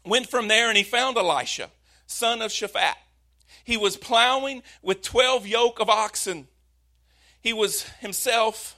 went 0.05 0.29
from 0.29 0.49
there 0.49 0.67
and 0.67 0.77
he 0.77 0.83
found 0.83 1.17
Elisha, 1.17 1.71
son 2.05 2.43
of 2.43 2.51
Shaphat. 2.51 2.93
He 3.63 3.75
was 3.75 3.97
plowing 3.97 4.61
with 4.83 5.01
12 5.01 5.47
yoke 5.47 5.79
of 5.79 5.89
oxen. 5.89 6.47
He 7.41 7.53
was 7.53 7.89
himself 8.01 8.77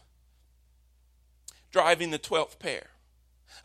driving 1.73 2.11
the 2.11 2.19
12th 2.19 2.59
pair. 2.59 2.87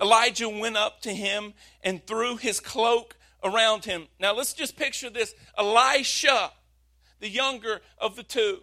Elijah 0.01 0.49
went 0.49 0.77
up 0.77 1.01
to 1.03 1.15
him 1.15 1.55
and 1.85 2.05
threw 2.07 2.37
his 2.37 2.59
cloak 2.59 3.17
around 3.45 3.85
him. 3.85 4.09
Now 4.19 4.35
let's 4.35 4.53
just 4.53 4.77
picture 4.77 5.11
this 5.11 5.35
Elisha 5.57 6.51
the 7.21 7.29
younger 7.29 7.81
of 7.99 8.17
the 8.17 8.23
two. 8.23 8.61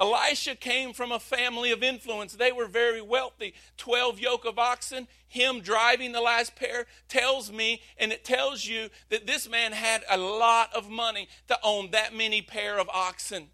Elisha 0.00 0.54
came 0.54 0.92
from 0.92 1.10
a 1.10 1.18
family 1.18 1.72
of 1.72 1.82
influence. 1.82 2.32
They 2.34 2.52
were 2.52 2.66
very 2.66 3.02
wealthy. 3.02 3.54
12 3.78 4.20
yoke 4.20 4.44
of 4.44 4.58
oxen, 4.58 5.08
him 5.26 5.60
driving 5.60 6.12
the 6.12 6.20
last 6.20 6.54
pair 6.54 6.86
tells 7.08 7.50
me, 7.50 7.82
and 7.98 8.12
it 8.12 8.24
tells 8.24 8.64
you 8.64 8.90
that 9.08 9.26
this 9.26 9.48
man 9.48 9.72
had 9.72 10.04
a 10.08 10.16
lot 10.16 10.72
of 10.72 10.88
money 10.88 11.28
to 11.48 11.58
own 11.64 11.90
that 11.90 12.14
many 12.14 12.42
pair 12.42 12.78
of 12.78 12.88
oxen. 12.90 13.48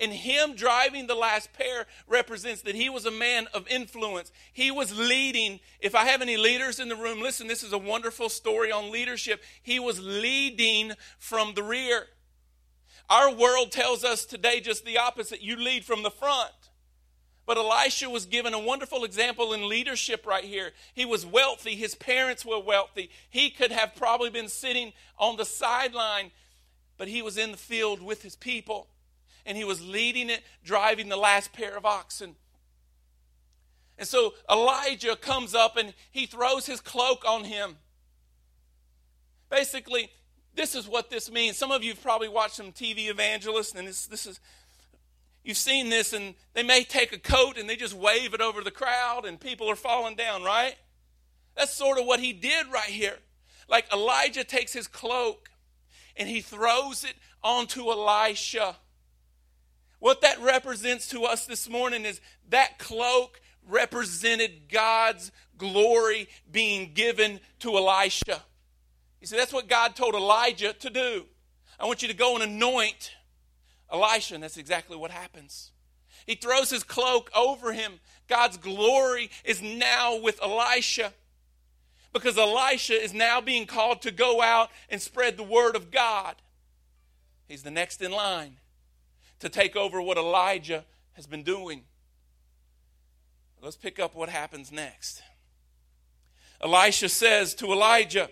And 0.00 0.12
him 0.12 0.54
driving 0.54 1.06
the 1.06 1.14
last 1.14 1.52
pair 1.52 1.86
represents 2.06 2.62
that 2.62 2.74
he 2.74 2.88
was 2.88 3.06
a 3.06 3.10
man 3.10 3.46
of 3.54 3.68
influence. 3.68 4.32
He 4.52 4.70
was 4.70 4.96
leading. 4.96 5.60
If 5.80 5.94
I 5.94 6.06
have 6.06 6.22
any 6.22 6.36
leaders 6.36 6.80
in 6.80 6.88
the 6.88 6.96
room, 6.96 7.20
listen, 7.20 7.46
this 7.46 7.62
is 7.62 7.72
a 7.72 7.78
wonderful 7.78 8.28
story 8.28 8.72
on 8.72 8.90
leadership. 8.90 9.42
He 9.62 9.78
was 9.78 10.00
leading 10.00 10.92
from 11.18 11.54
the 11.54 11.62
rear. 11.62 12.06
Our 13.10 13.34
world 13.34 13.72
tells 13.72 14.04
us 14.04 14.24
today 14.24 14.60
just 14.60 14.84
the 14.84 14.98
opposite. 14.98 15.42
You 15.42 15.56
lead 15.56 15.84
from 15.84 16.02
the 16.02 16.10
front. 16.10 16.52
But 17.44 17.58
Elisha 17.58 18.08
was 18.08 18.24
given 18.26 18.54
a 18.54 18.58
wonderful 18.58 19.04
example 19.04 19.52
in 19.52 19.68
leadership 19.68 20.26
right 20.26 20.44
here. 20.44 20.70
He 20.94 21.04
was 21.04 21.26
wealthy, 21.26 21.74
his 21.74 21.94
parents 21.94 22.44
were 22.44 22.60
wealthy. 22.60 23.10
He 23.28 23.50
could 23.50 23.72
have 23.72 23.96
probably 23.96 24.30
been 24.30 24.48
sitting 24.48 24.92
on 25.18 25.36
the 25.36 25.44
sideline, 25.44 26.30
but 26.96 27.08
he 27.08 27.20
was 27.20 27.36
in 27.36 27.50
the 27.50 27.58
field 27.58 28.00
with 28.00 28.22
his 28.22 28.36
people. 28.36 28.86
And 29.44 29.56
he 29.56 29.64
was 29.64 29.84
leading 29.84 30.30
it, 30.30 30.42
driving 30.64 31.08
the 31.08 31.16
last 31.16 31.52
pair 31.52 31.76
of 31.76 31.84
oxen. 31.84 32.36
And 33.98 34.08
so 34.08 34.34
Elijah 34.50 35.16
comes 35.16 35.54
up 35.54 35.76
and 35.76 35.94
he 36.10 36.26
throws 36.26 36.66
his 36.66 36.80
cloak 36.80 37.24
on 37.26 37.44
him. 37.44 37.76
Basically, 39.50 40.10
this 40.54 40.74
is 40.74 40.88
what 40.88 41.10
this 41.10 41.30
means. 41.30 41.56
Some 41.56 41.70
of 41.70 41.82
you 41.82 41.90
have 41.90 42.02
probably 42.02 42.28
watched 42.28 42.56
some 42.56 42.72
TV 42.72 43.08
evangelists, 43.08 43.74
and 43.74 43.86
this, 43.86 44.06
this 44.06 44.26
is, 44.26 44.40
you've 45.44 45.56
seen 45.56 45.88
this, 45.88 46.12
and 46.12 46.34
they 46.54 46.62
may 46.62 46.84
take 46.84 47.12
a 47.12 47.18
coat 47.18 47.58
and 47.58 47.68
they 47.68 47.76
just 47.76 47.94
wave 47.94 48.34
it 48.34 48.40
over 48.40 48.62
the 48.62 48.70
crowd, 48.70 49.24
and 49.24 49.38
people 49.38 49.68
are 49.70 49.76
falling 49.76 50.16
down, 50.16 50.42
right? 50.42 50.74
That's 51.56 51.74
sort 51.74 51.98
of 51.98 52.06
what 52.06 52.20
he 52.20 52.32
did 52.32 52.66
right 52.72 52.84
here. 52.84 53.18
Like 53.68 53.92
Elijah 53.92 54.44
takes 54.44 54.72
his 54.72 54.86
cloak 54.86 55.50
and 56.16 56.28
he 56.28 56.40
throws 56.40 57.04
it 57.04 57.14
onto 57.42 57.90
Elisha. 57.90 58.76
What 60.02 60.22
that 60.22 60.40
represents 60.40 61.10
to 61.10 61.22
us 61.26 61.46
this 61.46 61.68
morning 61.68 62.04
is 62.04 62.20
that 62.48 62.80
cloak 62.80 63.40
represented 63.68 64.68
God's 64.68 65.30
glory 65.56 66.28
being 66.50 66.92
given 66.92 67.38
to 67.60 67.76
Elisha. 67.76 68.42
You 69.20 69.28
see, 69.28 69.36
that's 69.36 69.52
what 69.52 69.68
God 69.68 69.94
told 69.94 70.16
Elijah 70.16 70.72
to 70.72 70.90
do. 70.90 71.26
I 71.78 71.86
want 71.86 72.02
you 72.02 72.08
to 72.08 72.14
go 72.14 72.34
and 72.34 72.42
anoint 72.42 73.12
Elisha, 73.92 74.34
and 74.34 74.42
that's 74.42 74.56
exactly 74.56 74.96
what 74.96 75.12
happens. 75.12 75.70
He 76.26 76.34
throws 76.34 76.70
his 76.70 76.82
cloak 76.82 77.30
over 77.32 77.72
him. 77.72 78.00
God's 78.26 78.56
glory 78.56 79.30
is 79.44 79.62
now 79.62 80.18
with 80.18 80.42
Elisha 80.42 81.12
because 82.12 82.36
Elisha 82.36 83.00
is 83.00 83.14
now 83.14 83.40
being 83.40 83.66
called 83.66 84.02
to 84.02 84.10
go 84.10 84.42
out 84.42 84.68
and 84.90 85.00
spread 85.00 85.36
the 85.36 85.44
word 85.44 85.76
of 85.76 85.92
God. 85.92 86.34
He's 87.46 87.62
the 87.62 87.70
next 87.70 88.02
in 88.02 88.10
line 88.10 88.56
to 89.42 89.48
take 89.48 89.74
over 89.74 90.00
what 90.00 90.16
Elijah 90.16 90.84
has 91.14 91.26
been 91.26 91.42
doing. 91.42 91.82
Let's 93.60 93.76
pick 93.76 93.98
up 93.98 94.14
what 94.14 94.28
happens 94.28 94.70
next. 94.70 95.20
Elisha 96.60 97.08
says 97.08 97.52
to 97.56 97.66
Elijah, 97.66 98.30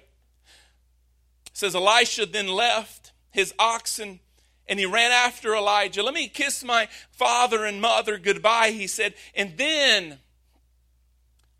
says 1.52 1.74
Elisha 1.74 2.26
then 2.26 2.46
left 2.46 3.10
his 3.32 3.52
oxen 3.58 4.20
and 4.68 4.78
he 4.78 4.86
ran 4.86 5.10
after 5.10 5.52
Elijah. 5.52 6.04
Let 6.04 6.14
me 6.14 6.28
kiss 6.28 6.62
my 6.62 6.88
father 7.10 7.64
and 7.64 7.80
mother 7.80 8.16
goodbye, 8.16 8.70
he 8.70 8.86
said, 8.86 9.14
and 9.34 9.58
then 9.58 10.18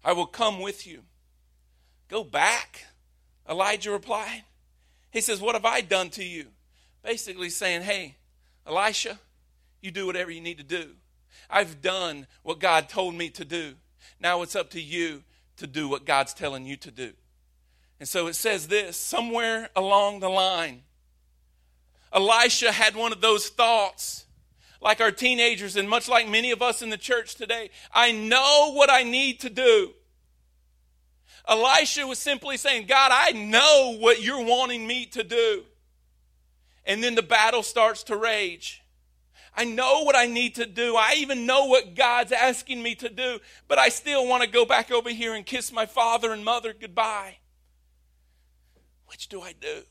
I 0.04 0.12
will 0.12 0.26
come 0.26 0.61
with 0.61 0.87
you. 0.87 1.02
Go 2.07 2.23
back, 2.23 2.85
Elijah 3.49 3.90
replied. 3.90 4.45
He 5.11 5.21
says, 5.21 5.40
What 5.40 5.57
have 5.57 5.64
I 5.64 5.80
done 5.80 6.11
to 6.11 6.25
you? 6.25 6.47
Basically 7.02 7.50
saying, 7.50 7.83
Hey, 7.83 8.14
Elisha, 8.64 9.19
you 9.80 9.90
do 9.90 10.06
whatever 10.06 10.30
you 10.30 10.40
need 10.40 10.58
to 10.58 10.64
do. 10.64 10.90
I've 11.49 11.80
done 11.80 12.26
what 12.42 12.60
God 12.60 12.88
told 12.88 13.14
me 13.14 13.30
to 13.30 13.44
do. 13.44 13.75
Now 14.20 14.42
it's 14.42 14.56
up 14.56 14.70
to 14.70 14.80
you 14.80 15.22
to 15.56 15.66
do 15.66 15.88
what 15.88 16.04
God's 16.04 16.34
telling 16.34 16.66
you 16.66 16.76
to 16.78 16.90
do. 16.90 17.12
And 17.99 18.08
so 18.08 18.26
it 18.26 18.34
says 18.34 18.68
this 18.68 18.96
somewhere 18.96 19.68
along 19.76 20.20
the 20.20 20.28
line, 20.28 20.82
Elisha 22.12 22.72
had 22.72 22.96
one 22.96 23.12
of 23.12 23.20
those 23.20 23.49
thoughts, 23.49 24.25
like 24.80 25.00
our 25.00 25.12
teenagers, 25.12 25.76
and 25.76 25.88
much 25.88 26.08
like 26.08 26.28
many 26.28 26.50
of 26.50 26.62
us 26.62 26.82
in 26.82 26.90
the 26.90 26.96
church 26.96 27.34
today. 27.34 27.70
I 27.92 28.12
know 28.12 28.72
what 28.72 28.90
I 28.90 29.02
need 29.02 29.40
to 29.40 29.50
do. 29.50 29.92
Elisha 31.46 32.06
was 32.06 32.18
simply 32.18 32.56
saying, 32.56 32.87
God, 32.87 33.10
I 33.12 33.32
know 33.32 33.96
what 33.99 34.22
you're 34.22 34.44
wanting 34.44 34.87
me 34.87 35.06
to 35.06 35.22
do. 35.22 35.64
And 36.84 37.02
then 37.02 37.14
the 37.14 37.22
battle 37.22 37.62
starts 37.62 38.02
to 38.04 38.16
rage. 38.16 38.79
I 39.57 39.64
know 39.64 40.02
what 40.04 40.16
I 40.16 40.26
need 40.26 40.54
to 40.57 40.66
do. 40.66 40.97
I 40.97 41.14
even 41.16 41.45
know 41.47 41.66
what 41.66 41.95
God's 41.95 42.33
asking 42.33 42.83
me 42.83 42.95
to 42.97 43.09
do, 43.09 43.40
but 43.69 43.78
I 43.78 43.88
still 43.88 44.26
want 44.26 44.42
to 44.42 44.49
go 44.49 44.64
back 44.64 44.90
over 44.90 45.11
here 45.11 45.35
and 45.35 45.45
kiss 45.45 45.73
my 45.73 45.87
father 45.87 46.33
and 46.33 46.45
mother 46.45 46.73
goodbye. 46.73 47.38
Which 49.07 49.28
do 49.28 49.42
I 49.42 49.52
do? 49.52 49.83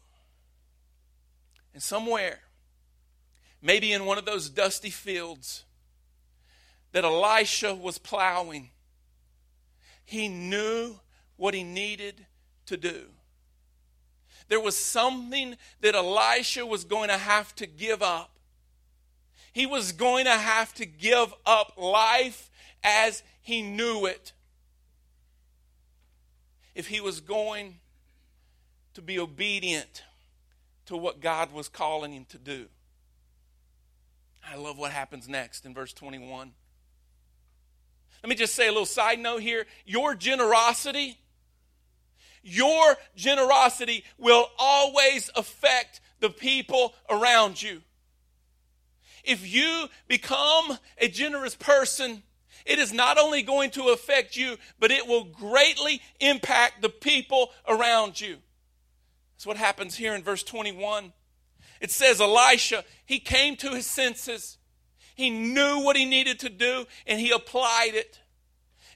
And 1.73 1.83
somewhere, 1.83 2.39
maybe 3.61 3.91
in 3.91 4.05
one 4.05 4.17
of 4.17 4.25
those 4.25 4.49
dusty 4.49 4.89
fields, 4.89 5.65
that 6.91 7.03
Elisha 7.03 7.75
was 7.75 7.97
plowing, 7.97 8.71
he 10.05 10.27
knew 10.27 10.99
what 11.35 11.53
he 11.53 11.63
needed 11.63 12.25
to 12.65 12.77
do. 12.77 13.07
There 14.47 14.59
was 14.59 14.75
something 14.75 15.55
that 15.81 15.93
Elisha 15.93 16.65
was 16.65 16.83
going 16.83 17.09
to 17.09 17.17
have 17.17 17.55
to 17.57 17.67
give 17.67 18.01
up. 18.01 18.38
He 19.53 19.65
was 19.65 19.91
going 19.91 20.25
to 20.25 20.31
have 20.31 20.73
to 20.75 20.85
give 20.85 21.33
up 21.45 21.73
life 21.77 22.49
as 22.83 23.23
he 23.41 23.61
knew 23.61 24.05
it 24.05 24.33
if 26.75 26.87
he 26.87 27.01
was 27.01 27.19
going 27.19 27.79
to 28.93 29.01
be 29.01 29.19
obedient 29.19 30.03
to 30.85 30.95
what 30.95 31.19
God 31.19 31.51
was 31.51 31.67
calling 31.67 32.13
him 32.13 32.25
to 32.29 32.37
do. 32.37 32.67
I 34.49 34.55
love 34.55 34.77
what 34.77 34.91
happens 34.91 35.27
next 35.27 35.65
in 35.65 35.73
verse 35.73 35.93
21. 35.93 36.51
Let 38.23 38.29
me 38.29 38.35
just 38.35 38.55
say 38.55 38.67
a 38.67 38.71
little 38.71 38.85
side 38.85 39.19
note 39.19 39.41
here. 39.41 39.65
Your 39.85 40.15
generosity, 40.15 41.17
your 42.43 42.97
generosity 43.15 44.03
will 44.17 44.49
always 44.57 45.29
affect 45.35 46.01
the 46.19 46.29
people 46.29 46.93
around 47.09 47.61
you. 47.61 47.81
If 49.29 49.47
you 49.47 49.89
become 50.07 50.79
a 50.97 51.07
generous 51.07 51.53
person, 51.53 52.23
it 52.65 52.79
is 52.79 52.91
not 52.91 53.19
only 53.19 53.43
going 53.43 53.69
to 53.71 53.89
affect 53.89 54.35
you, 54.35 54.57
but 54.79 54.89
it 54.89 55.05
will 55.05 55.23
greatly 55.23 56.01
impact 56.19 56.81
the 56.81 56.89
people 56.89 57.51
around 57.67 58.19
you. 58.19 58.37
That's 59.35 59.45
what 59.45 59.57
happens 59.57 59.95
here 59.95 60.15
in 60.15 60.23
verse 60.23 60.41
21. 60.41 61.13
It 61.79 61.91
says, 61.91 62.19
Elisha, 62.19 62.83
he 63.05 63.19
came 63.19 63.55
to 63.57 63.69
his 63.69 63.85
senses. 63.85 64.57
He 65.13 65.29
knew 65.29 65.79
what 65.83 65.95
he 65.95 66.05
needed 66.05 66.39
to 66.39 66.49
do 66.49 66.87
and 67.05 67.19
he 67.19 67.29
applied 67.29 67.91
it. 67.93 68.19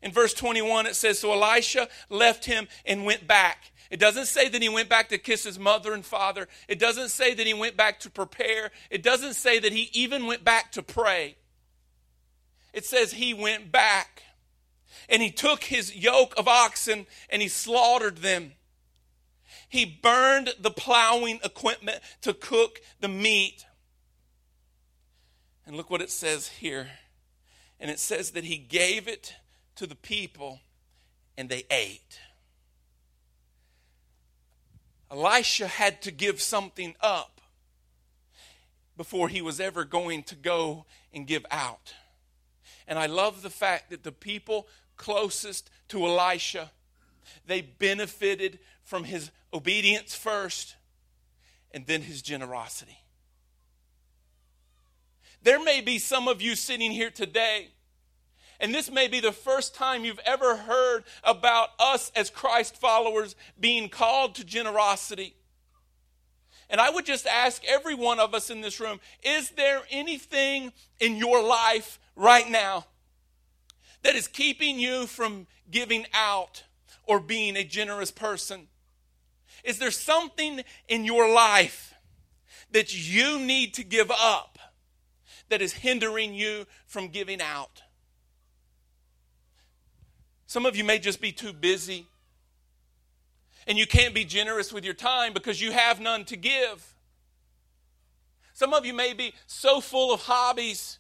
In 0.02 0.12
verse 0.12 0.34
21, 0.34 0.88
it 0.88 0.96
says, 0.96 1.20
So 1.20 1.32
Elisha 1.32 1.88
left 2.10 2.46
him 2.46 2.68
and 2.86 3.06
went 3.06 3.28
back. 3.28 3.72
It 3.94 4.00
doesn't 4.00 4.26
say 4.26 4.50
that 4.50 4.62
he 4.64 4.70
went 4.70 4.90
back 4.90 5.10
to 5.10 5.20
kiss 5.20 5.44
his 5.44 5.60
mother 5.60 5.94
and 5.94 6.04
father. 6.04 6.48
It 6.68 6.80
doesn't 6.80 7.10
say 7.10 7.36
that 7.36 7.46
he 7.46 7.54
went 7.54 7.78
back 7.78 8.00
to 8.00 8.10
prepare. 8.10 8.72
It 8.90 9.04
doesn't 9.04 9.36
say 9.36 9.60
that 9.60 9.72
he 9.72 9.92
even 9.94 10.26
went 10.26 10.44
back 10.44 10.72
to 10.72 10.82
pray. 10.82 11.36
It 12.74 12.88
says 12.88 13.14
he 13.14 13.36
went 13.36 13.72
back 13.72 14.24
and 15.10 15.22
he 15.22 15.30
took 15.30 15.66
his 15.66 15.96
yoke 15.96 16.34
of 16.40 16.48
oxen 16.48 17.06
and 17.30 17.40
he 17.40 17.48
slaughtered 17.48 18.18
them. 18.18 18.54
He 19.70 19.86
burned 19.86 20.56
the 20.60 20.72
plowing 20.72 21.40
equipment 21.44 22.00
to 22.22 22.34
cook 22.34 22.82
the 23.00 23.08
meat. 23.08 23.64
And 25.68 25.78
look 25.78 25.92
what 25.92 26.02
it 26.02 26.10
says 26.10 26.48
here. 26.48 26.88
And 27.80 27.92
it 27.92 28.00
says 28.00 28.32
that 28.32 28.46
he 28.46 28.58
gave 28.58 29.08
it 29.08 29.36
to 29.76 29.86
the 29.86 29.94
people 29.94 30.62
and 31.38 31.48
they 31.48 31.66
ate. 31.70 32.18
Elisha 35.14 35.68
had 35.68 36.02
to 36.02 36.12
give 36.12 36.42
something 36.42 36.96
up 37.00 37.40
before 38.98 39.30
he 39.30 39.44
was 39.44 39.60
ever 39.60 39.84
going 39.84 40.24
to 40.24 40.36
go 40.36 40.86
and 41.14 41.28
give 41.28 41.46
out. 41.52 41.94
And 42.88 42.98
I 42.98 43.06
love 43.06 43.44
the 43.44 43.52
fact 43.52 43.92
that 43.92 44.04
the 44.04 44.12
people 44.12 44.68
closest 44.98 45.70
to 45.90 46.04
Elisha, 46.04 46.72
they 47.46 47.62
benefited 47.62 48.58
from 48.84 49.04
his 49.04 49.30
obedience 49.54 50.16
first 50.16 50.76
and 51.72 51.86
then 51.86 52.02
his 52.02 52.24
generosity. 52.24 52.98
There 55.44 55.64
may 55.64 55.82
be 55.82 56.00
some 56.00 56.28
of 56.28 56.42
you 56.42 56.56
sitting 56.56 56.92
here 56.92 57.12
today 57.12 57.68
and 58.64 58.74
this 58.74 58.90
may 58.90 59.10
be 59.10 59.20
the 59.20 59.34
first 59.34 59.76
time 59.76 60.06
you've 60.06 60.22
ever 60.26 60.56
heard 60.56 61.04
about 61.26 61.72
us 61.80 62.14
as 62.16 62.30
Christ 62.30 62.78
followers 62.78 63.36
being 63.60 63.90
called 63.90 64.36
to 64.36 64.46
generosity. 64.46 65.36
And 66.70 66.80
I 66.80 66.90
would 66.90 67.06
just 67.06 67.28
ask 67.28 67.62
every 67.66 67.94
one 67.94 68.22
of 68.22 68.34
us 68.34 68.50
in 68.50 68.62
this 68.62 68.80
room 68.80 69.02
is 69.22 69.50
there 69.50 69.82
anything 69.92 70.72
in 71.02 71.18
your 71.18 71.44
life 71.44 72.00
right 72.16 72.50
now 72.50 72.86
that 74.02 74.16
is 74.16 74.30
keeping 74.30 74.80
you 74.80 75.08
from 75.08 75.46
giving 75.70 76.06
out 76.14 76.64
or 77.04 77.20
being 77.20 77.58
a 77.58 77.66
generous 77.66 78.12
person? 78.12 78.70
Is 79.66 79.78
there 79.78 79.92
something 79.92 80.62
in 80.88 81.04
your 81.04 81.30
life 81.30 81.96
that 82.72 82.96
you 82.96 83.40
need 83.40 83.74
to 83.74 83.84
give 83.84 84.10
up 84.10 84.58
that 85.50 85.62
is 85.62 85.74
hindering 85.74 86.34
you 86.34 86.66
from 86.88 87.10
giving 87.10 87.42
out? 87.42 87.83
Some 90.54 90.68
of 90.68 90.76
you 90.76 90.84
may 90.84 91.00
just 91.00 91.20
be 91.20 91.32
too 91.32 91.52
busy 91.52 92.06
and 93.66 93.76
you 93.76 93.88
can't 93.88 94.14
be 94.14 94.24
generous 94.24 94.72
with 94.72 94.86
your 94.86 94.94
time 94.94 95.34
because 95.34 95.60
you 95.60 95.72
have 95.72 96.00
none 96.00 96.26
to 96.26 96.38
give. 96.38 96.94
Some 98.54 98.72
of 98.72 98.86
you 98.86 98.94
may 98.94 99.14
be 99.14 99.34
so 99.48 99.82
full 99.82 100.14
of 100.14 100.22
hobbies 100.22 101.00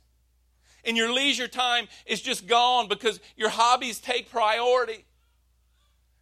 and 0.83 0.97
your 0.97 1.13
leisure 1.13 1.47
time 1.47 1.87
is 2.07 2.19
just 2.19 2.47
gone 2.47 2.87
because 2.87 3.19
your 3.37 3.49
hobbies 3.49 3.99
take 3.99 4.31
priority. 4.31 5.05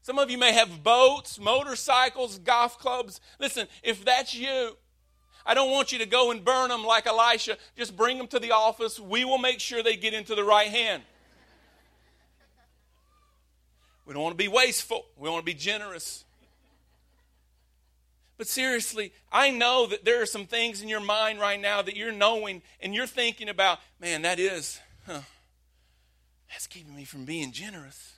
Some 0.01 0.19
of 0.19 0.29
you 0.29 0.37
may 0.37 0.51
have 0.51 0.83
boats, 0.83 1.39
motorcycles, 1.39 2.37
golf 2.37 2.77
clubs. 2.79 3.21
Listen, 3.39 3.65
if 3.81 4.03
that's 4.03 4.35
you, 4.35 4.75
I 5.45 5.53
don't 5.53 5.71
want 5.71 5.93
you 5.93 5.99
to 5.99 6.05
go 6.05 6.31
and 6.31 6.43
burn 6.43 6.67
them 6.67 6.83
like 6.83 7.07
Elisha. 7.07 7.57
Just 7.77 7.95
bring 7.95 8.17
them 8.17 8.27
to 8.27 8.39
the 8.39 8.51
office. 8.51 8.99
We 8.99 9.23
will 9.23 9.37
make 9.37 9.61
sure 9.61 9.81
they 9.81 9.95
get 9.95 10.13
into 10.13 10.35
the 10.35 10.43
right 10.43 10.67
hand. 10.67 11.03
We 14.05 14.13
don't 14.13 14.23
want 14.23 14.33
to 14.33 14.43
be 14.43 14.47
wasteful. 14.47 15.05
We 15.17 15.29
want 15.29 15.41
to 15.41 15.45
be 15.45 15.57
generous. 15.57 16.25
But 18.37 18.47
seriously, 18.47 19.13
I 19.31 19.51
know 19.51 19.85
that 19.85 20.03
there 20.03 20.21
are 20.21 20.25
some 20.25 20.47
things 20.47 20.81
in 20.81 20.89
your 20.89 20.99
mind 20.99 21.39
right 21.39 21.61
now 21.61 21.83
that 21.83 21.95
you're 21.95 22.11
knowing 22.11 22.63
and 22.79 22.95
you're 22.95 23.05
thinking 23.05 23.49
about, 23.49 23.79
man, 23.99 24.23
that 24.23 24.39
is, 24.39 24.79
huh, 25.05 25.21
that's 26.49 26.65
keeping 26.65 26.95
me 26.95 27.05
from 27.05 27.23
being 27.23 27.51
generous. 27.51 28.13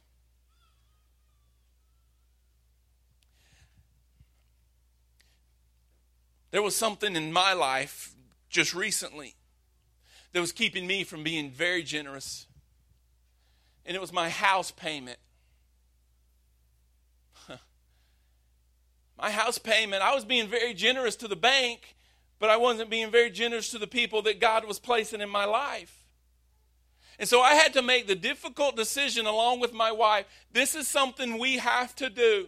There 6.51 6.61
was 6.61 6.75
something 6.75 7.15
in 7.15 7.33
my 7.33 7.53
life 7.53 8.13
just 8.49 8.73
recently 8.73 9.33
that 10.31 10.39
was 10.39 10.51
keeping 10.51 10.87
me 10.87 11.03
from 11.03 11.23
being 11.23 11.51
very 11.51 11.83
generous. 11.83 12.45
And 13.85 13.95
it 13.97 13.99
was 13.99 14.13
my 14.13 14.29
house 14.29 14.71
payment. 14.71 15.17
My 19.17 19.29
house 19.31 19.57
payment, 19.57 20.01
I 20.01 20.13
was 20.13 20.25
being 20.25 20.47
very 20.47 20.73
generous 20.73 21.15
to 21.17 21.27
the 21.27 21.35
bank, 21.35 21.95
but 22.39 22.49
I 22.49 22.57
wasn't 22.57 22.89
being 22.89 23.11
very 23.11 23.29
generous 23.29 23.69
to 23.71 23.79
the 23.79 23.87
people 23.87 24.21
that 24.23 24.39
God 24.39 24.65
was 24.65 24.79
placing 24.79 25.21
in 25.21 25.29
my 25.29 25.45
life. 25.45 26.03
And 27.19 27.29
so 27.29 27.41
I 27.41 27.53
had 27.53 27.73
to 27.73 27.81
make 27.81 28.07
the 28.07 28.15
difficult 28.15 28.75
decision 28.75 29.25
along 29.25 29.59
with 29.59 29.71
my 29.71 29.91
wife. 29.91 30.25
This 30.51 30.75
is 30.75 30.87
something 30.87 31.37
we 31.37 31.57
have 31.57 31.95
to 31.97 32.09
do. 32.09 32.47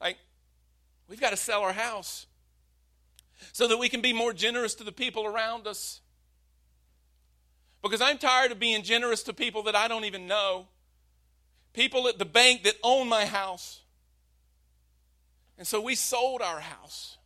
Like, 0.00 0.16
we've 1.08 1.20
got 1.20 1.30
to 1.30 1.36
sell 1.36 1.62
our 1.62 1.72
house 1.72 2.26
so 3.52 3.66
that 3.66 3.76
we 3.76 3.88
can 3.88 4.00
be 4.00 4.12
more 4.12 4.32
generous 4.32 4.74
to 4.76 4.84
the 4.84 4.92
people 4.92 5.26
around 5.26 5.66
us. 5.66 6.00
Because 7.82 8.00
I'm 8.00 8.18
tired 8.18 8.52
of 8.52 8.60
being 8.60 8.82
generous 8.82 9.24
to 9.24 9.32
people 9.32 9.64
that 9.64 9.74
I 9.74 9.88
don't 9.88 10.04
even 10.04 10.28
know. 10.28 10.68
People 11.72 12.06
at 12.06 12.18
the 12.18 12.24
bank 12.24 12.62
that 12.62 12.76
own 12.84 13.08
my 13.08 13.26
house. 13.26 13.81
And 15.62 15.66
so 15.68 15.80
we 15.80 15.94
sold 15.94 16.42
our 16.42 16.58
house 16.58 17.18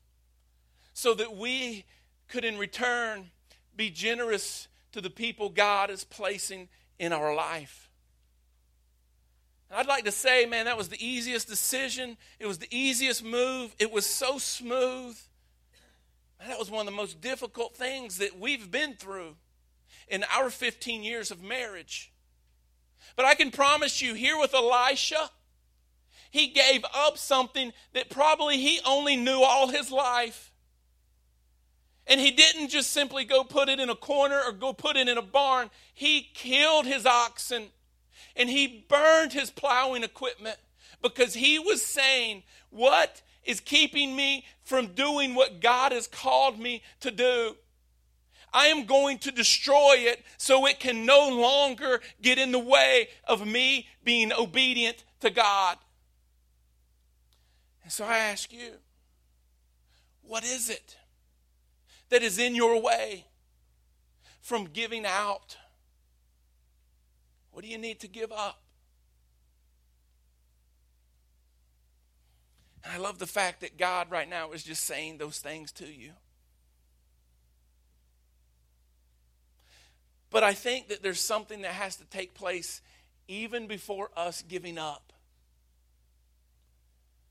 so 0.93 1.15
that 1.15 1.39
we 1.39 1.87
could, 2.29 2.45
in 2.45 2.59
return, 2.59 3.31
be 3.75 3.89
generous 3.89 4.69
to 4.93 5.01
the 5.01 5.09
people 5.09 5.49
God 5.49 5.89
is 5.89 6.05
placing 6.05 6.69
in 6.99 7.15
our 7.15 7.35
life. 7.35 7.89
And 9.71 9.79
I'd 9.79 9.87
like 9.87 10.05
to 10.05 10.13
say, 10.13 10.45
man, 10.45 10.67
that 10.67 10.77
was 10.77 10.91
the 10.91 11.03
easiest 11.03 11.49
decision. 11.49 12.19
It 12.39 12.45
was 12.45 12.59
the 12.59 12.69
easiest 12.71 13.25
move. 13.25 13.75
It 13.79 13.91
was 13.91 14.05
so 14.05 14.37
smooth. 14.37 15.19
And 16.39 16.51
that 16.51 16.59
was 16.59 16.71
one 16.71 16.81
of 16.81 16.93
the 16.93 16.93
most 16.99 17.23
difficult 17.23 17.75
things 17.75 18.19
that 18.19 18.39
we've 18.39 18.71
been 18.71 18.97
through 18.97 19.37
in 20.09 20.25
our 20.25 20.51
15 20.51 21.03
years 21.03 21.31
of 21.31 21.43
marriage. 21.43 22.13
But 23.17 23.25
I 23.25 23.35
can 23.35 23.51
promise 23.51 24.03
you, 24.03 24.13
here 24.13 24.39
with 24.39 24.53
Elisha, 24.53 25.31
he 26.37 26.49
gave 26.49 26.85
up 26.95 27.17
something 27.17 27.73
that 27.95 28.11
probably 28.11 28.59
he 28.59 28.79
only 28.85 29.17
knew 29.17 29.41
all 29.43 29.69
his 29.69 29.91
life. 29.91 30.53
And 32.07 32.21
he 32.21 32.31
didn't 32.31 32.69
just 32.69 32.91
simply 32.91 33.25
go 33.25 33.43
put 33.43 33.71
it 33.71 33.81
in 33.81 33.89
a 33.89 33.95
corner 33.95 34.41
or 34.45 34.53
go 34.53 34.75
put 34.75 34.97
it 34.97 35.09
in 35.09 35.17
a 35.17 35.23
barn. 35.23 35.71
He 35.95 36.29
killed 36.35 36.85
his 36.85 37.07
oxen 37.07 37.69
and 38.37 38.51
he 38.51 38.85
burned 38.87 39.33
his 39.33 39.51
plowing 39.51 40.05
equipment 40.05 40.59
because 41.03 41.33
he 41.33 41.59
was 41.59 41.83
saying, 41.83 42.43
What 42.69 43.23
is 43.43 43.61
keeping 43.61 44.15
me 44.15 44.45
from 44.63 44.89
doing 44.89 45.35
what 45.35 45.61
God 45.61 45.93
has 45.93 46.07
called 46.07 46.59
me 46.59 46.83
to 47.01 47.11
do? 47.11 47.57
I 48.53 48.67
am 48.67 48.85
going 48.85 49.19
to 49.21 49.33
destroy 49.33 49.97
it 50.01 50.23
so 50.37 50.67
it 50.67 50.81
can 50.81 51.07
no 51.07 51.31
longer 51.31 52.01
get 52.21 52.39
in 52.39 52.53
the 52.53 52.59
way 52.59 53.09
of 53.27 53.47
me 53.47 53.89
being 54.05 54.33
obedient 54.33 55.03
to 55.21 55.31
God. 55.31 55.79
And 57.87 57.93
so 57.93 58.05
I 58.05 58.19
ask 58.19 58.53
you, 58.53 58.73
what 60.23 60.43
is 60.43 60.69
it 60.71 60.97
that 62.09 62.21
is 62.21 62.37
in 62.37 62.57
your 62.57 62.83
way 62.83 63.27
from 64.41 64.65
giving 64.65 65.07
out? 65.07 65.57
What 67.53 67.63
do 67.63 67.71
you 67.71 67.79
need 67.79 68.01
to 68.01 68.09
give 68.09 68.33
up? 68.33 68.61
And 72.83 72.93
I 72.93 72.97
love 72.99 73.21
the 73.21 73.27
fact 73.27 73.61
that 73.61 73.79
God 73.79 74.11
right 74.11 74.29
now 74.29 74.51
is 74.51 74.65
just 74.65 74.83
saying 74.83 75.19
those 75.19 75.39
things 75.39 75.71
to 75.75 75.87
you. 75.87 76.11
But 80.31 80.43
I 80.43 80.55
think 80.55 80.89
that 80.89 81.05
there's 81.05 81.21
something 81.21 81.63
that 81.63 81.71
has 81.71 81.95
to 81.99 82.05
take 82.07 82.35
place 82.35 82.81
even 83.29 83.69
before 83.69 84.11
us 84.17 84.43
giving 84.43 84.77
up. 84.77 85.13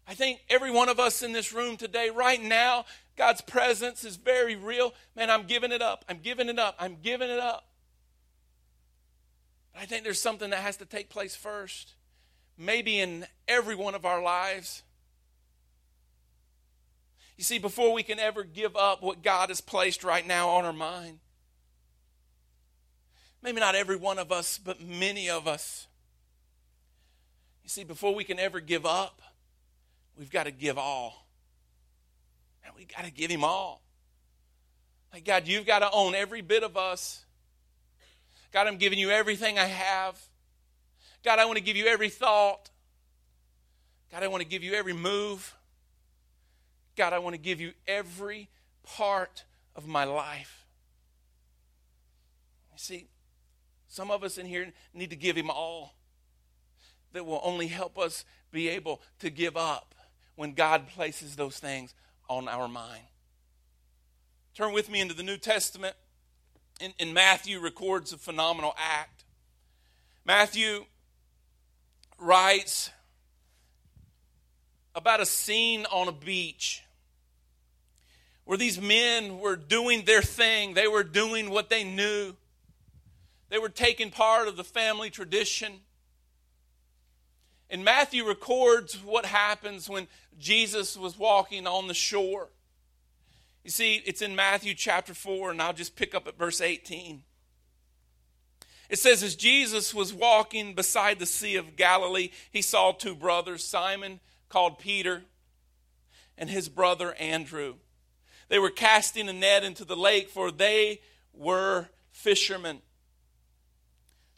I 0.07 0.13
think 0.13 0.39
every 0.49 0.71
one 0.71 0.89
of 0.89 0.99
us 0.99 1.23
in 1.23 1.33
this 1.33 1.51
room 1.51 1.77
today, 1.77 2.09
right 2.09 2.41
now, 2.41 2.85
God's 3.17 3.41
presence 3.41 4.03
is 4.03 4.17
very 4.17 4.55
real. 4.55 4.93
Man, 5.15 5.31
I'm 5.31 5.47
giving 5.47 5.71
it 5.71 5.81
up. 5.81 6.05
I'm 6.07 6.19
giving 6.19 6.49
it 6.49 6.59
up. 6.59 6.75
I'm 6.79 6.97
giving 7.01 7.29
it 7.29 7.39
up. 7.39 7.67
But 9.73 9.81
I 9.81 9.85
think 9.85 10.03
there's 10.03 10.21
something 10.21 10.51
that 10.51 10.59
has 10.59 10.77
to 10.77 10.85
take 10.85 11.09
place 11.09 11.35
first. 11.35 11.95
Maybe 12.57 12.99
in 12.99 13.25
every 13.47 13.75
one 13.75 13.95
of 13.95 14.05
our 14.05 14.21
lives. 14.21 14.83
You 17.37 17.43
see, 17.43 17.57
before 17.57 17.91
we 17.91 18.03
can 18.03 18.19
ever 18.19 18.43
give 18.43 18.75
up 18.77 19.01
what 19.01 19.21
God 19.21 19.49
has 19.49 19.59
placed 19.59 20.03
right 20.03 20.25
now 20.25 20.49
on 20.49 20.65
our 20.65 20.73
mind, 20.73 21.19
maybe 23.41 23.59
not 23.59 23.75
every 23.75 23.97
one 23.97 24.19
of 24.19 24.31
us, 24.31 24.57
but 24.57 24.79
many 24.81 25.29
of 25.29 25.47
us. 25.47 25.87
You 27.63 27.69
see, 27.69 27.83
before 27.83 28.15
we 28.15 28.23
can 28.23 28.39
ever 28.39 28.59
give 28.61 28.85
up, 28.85 29.21
we've 30.17 30.31
got 30.31 30.45
to 30.45 30.51
give 30.51 30.77
all. 30.77 31.27
And 32.65 32.73
we've 32.75 32.87
got 32.87 33.05
to 33.05 33.11
give 33.11 33.29
Him 33.29 33.43
all. 33.43 33.81
Like, 35.13 35.25
God, 35.25 35.47
you've 35.47 35.65
got 35.65 35.79
to 35.79 35.89
own 35.91 36.15
every 36.15 36.41
bit 36.41 36.63
of 36.63 36.75
us. 36.77 37.25
God, 38.51 38.67
I'm 38.67 38.77
giving 38.77 38.99
you 38.99 39.09
everything 39.11 39.57
I 39.57 39.65
have. 39.65 40.19
God, 41.23 41.39
I 41.39 41.45
want 41.45 41.57
to 41.57 41.63
give 41.63 41.77
you 41.77 41.85
every 41.87 42.09
thought. 42.09 42.69
God, 44.11 44.23
I 44.23 44.27
want 44.27 44.43
to 44.43 44.47
give 44.47 44.63
you 44.63 44.73
every 44.73 44.93
move. 44.93 45.55
God, 46.95 47.13
I 47.13 47.19
want 47.19 47.33
to 47.33 47.41
give 47.41 47.59
you 47.59 47.73
every 47.87 48.49
part 48.83 49.43
of 49.75 49.87
my 49.87 50.03
life. 50.03 50.65
You 52.71 52.77
see, 52.77 53.07
some 53.87 54.11
of 54.11 54.23
us 54.23 54.37
in 54.37 54.45
here 54.45 54.71
need 54.93 55.09
to 55.09 55.15
give 55.15 55.35
Him 55.35 55.49
all 55.49 55.95
that 57.13 57.25
will 57.25 57.41
only 57.43 57.67
help 57.67 57.97
us 57.97 58.25
be 58.51 58.69
able 58.69 59.01
to 59.19 59.29
give 59.29 59.57
up 59.57 59.94
when 60.35 60.53
God 60.53 60.87
places 60.87 61.35
those 61.35 61.59
things 61.59 61.93
on 62.29 62.47
our 62.47 62.67
mind. 62.67 63.03
Turn 64.55 64.73
with 64.73 64.89
me 64.89 65.01
into 65.01 65.13
the 65.13 65.23
New 65.23 65.37
Testament. 65.37 65.95
In, 66.79 66.93
in 66.99 67.13
Matthew 67.13 67.59
records 67.59 68.13
a 68.13 68.17
phenomenal 68.17 68.73
act. 68.77 69.23
Matthew 70.25 70.85
writes 72.19 72.89
about 74.93 75.19
a 75.19 75.25
scene 75.25 75.85
on 75.91 76.07
a 76.07 76.11
beach 76.11 76.81
where 78.45 78.57
these 78.57 78.79
men 78.79 79.39
were 79.39 79.55
doing 79.55 80.05
their 80.05 80.21
thing. 80.21 80.73
They 80.73 80.87
were 80.87 81.03
doing 81.03 81.49
what 81.49 81.69
they 81.69 81.83
knew. 81.83 82.35
They 83.49 83.57
were 83.57 83.69
taking 83.69 84.09
part 84.09 84.47
of 84.47 84.55
the 84.55 84.63
family 84.63 85.09
tradition. 85.09 85.81
And 87.69 87.83
Matthew 87.83 88.25
records 88.25 88.95
what 89.03 89.25
happens 89.25 89.89
when 89.89 90.07
Jesus 90.37 90.97
was 90.97 91.17
walking 91.17 91.65
on 91.65 91.87
the 91.87 91.93
shore. 91.93 92.49
You 93.63 93.71
see, 93.71 93.95
it's 94.05 94.21
in 94.21 94.35
Matthew 94.35 94.75
chapter 94.75 95.13
4, 95.13 95.51
and 95.51 95.61
I'll 95.61 95.73
just 95.73 95.95
pick 95.95 96.13
up 96.13 96.27
at 96.27 96.37
verse 96.37 96.61
18. 96.61 97.23
It 98.89 98.99
says, 98.99 99.23
As 99.23 99.35
Jesus 99.35 99.93
was 99.93 100.13
walking 100.13 100.75
beside 100.75 101.17
the 101.17 101.25
Sea 101.25 101.55
of 101.55 101.75
Galilee, 101.75 102.29
he 102.51 102.61
saw 102.61 102.91
two 102.91 103.15
brothers, 103.15 103.63
Simon, 103.63 104.19
called 104.49 104.77
Peter, 104.77 105.23
and 106.37 106.49
his 106.49 106.69
brother 106.69 107.15
Andrew. 107.15 107.75
They 108.49 108.59
were 108.59 108.69
casting 108.69 109.27
a 109.27 109.33
net 109.33 109.63
into 109.63 109.85
the 109.85 109.95
lake, 109.95 110.29
for 110.29 110.51
they 110.51 111.01
were 111.33 111.89
fishermen. 112.11 112.81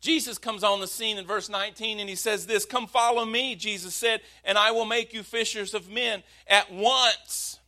Jesus 0.08 0.38
comes 0.38 0.64
on 0.64 0.80
the 0.80 0.88
scene 0.88 1.18
in 1.18 1.26
verse 1.26 1.50
19 1.50 2.00
and 2.00 2.08
he 2.08 2.16
says 2.16 2.46
this 2.46 2.64
Come 2.64 2.88
follow 2.88 3.26
me, 3.26 3.56
Jesus 3.56 3.94
said, 3.94 4.22
and 4.46 4.58
I 4.58 4.72
will 4.72 4.86
make 4.86 5.14
you 5.14 5.22
fishers 5.22 5.74
of 5.74 5.90
men. 5.90 6.24
At 6.48 6.72
once, 6.72 7.60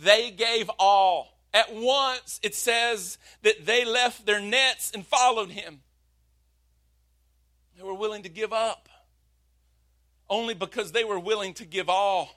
they 0.00 0.30
gave 0.30 0.70
all. 0.78 1.36
At 1.52 1.74
once, 1.74 2.38
it 2.44 2.54
says 2.54 3.18
that 3.42 3.66
they 3.66 3.84
left 3.84 4.26
their 4.26 4.38
nets 4.38 4.92
and 4.94 5.04
followed 5.04 5.50
him. 5.50 5.80
They 7.76 7.82
were 7.82 7.94
willing 7.94 8.22
to 8.22 8.28
give 8.28 8.52
up 8.52 8.88
only 10.30 10.54
because 10.54 10.92
they 10.92 11.02
were 11.02 11.18
willing 11.18 11.52
to 11.54 11.64
give 11.64 11.88
all. 11.88 12.30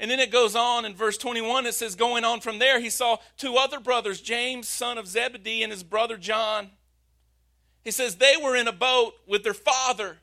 And 0.00 0.10
then 0.10 0.18
it 0.18 0.32
goes 0.32 0.56
on 0.56 0.84
in 0.84 0.96
verse 0.96 1.16
21, 1.16 1.66
it 1.66 1.74
says, 1.74 1.94
Going 1.94 2.24
on 2.24 2.40
from 2.40 2.58
there, 2.58 2.80
he 2.80 2.90
saw 2.90 3.18
two 3.36 3.54
other 3.54 3.78
brothers, 3.78 4.20
James, 4.20 4.68
son 4.68 4.98
of 4.98 5.06
Zebedee, 5.06 5.62
and 5.62 5.70
his 5.70 5.84
brother 5.84 6.16
John. 6.16 6.70
He 7.84 7.90
says, 7.90 8.16
They 8.16 8.34
were 8.42 8.56
in 8.56 8.68
a 8.68 8.72
boat 8.72 9.14
with 9.26 9.44
their 9.44 9.54
father. 9.54 10.18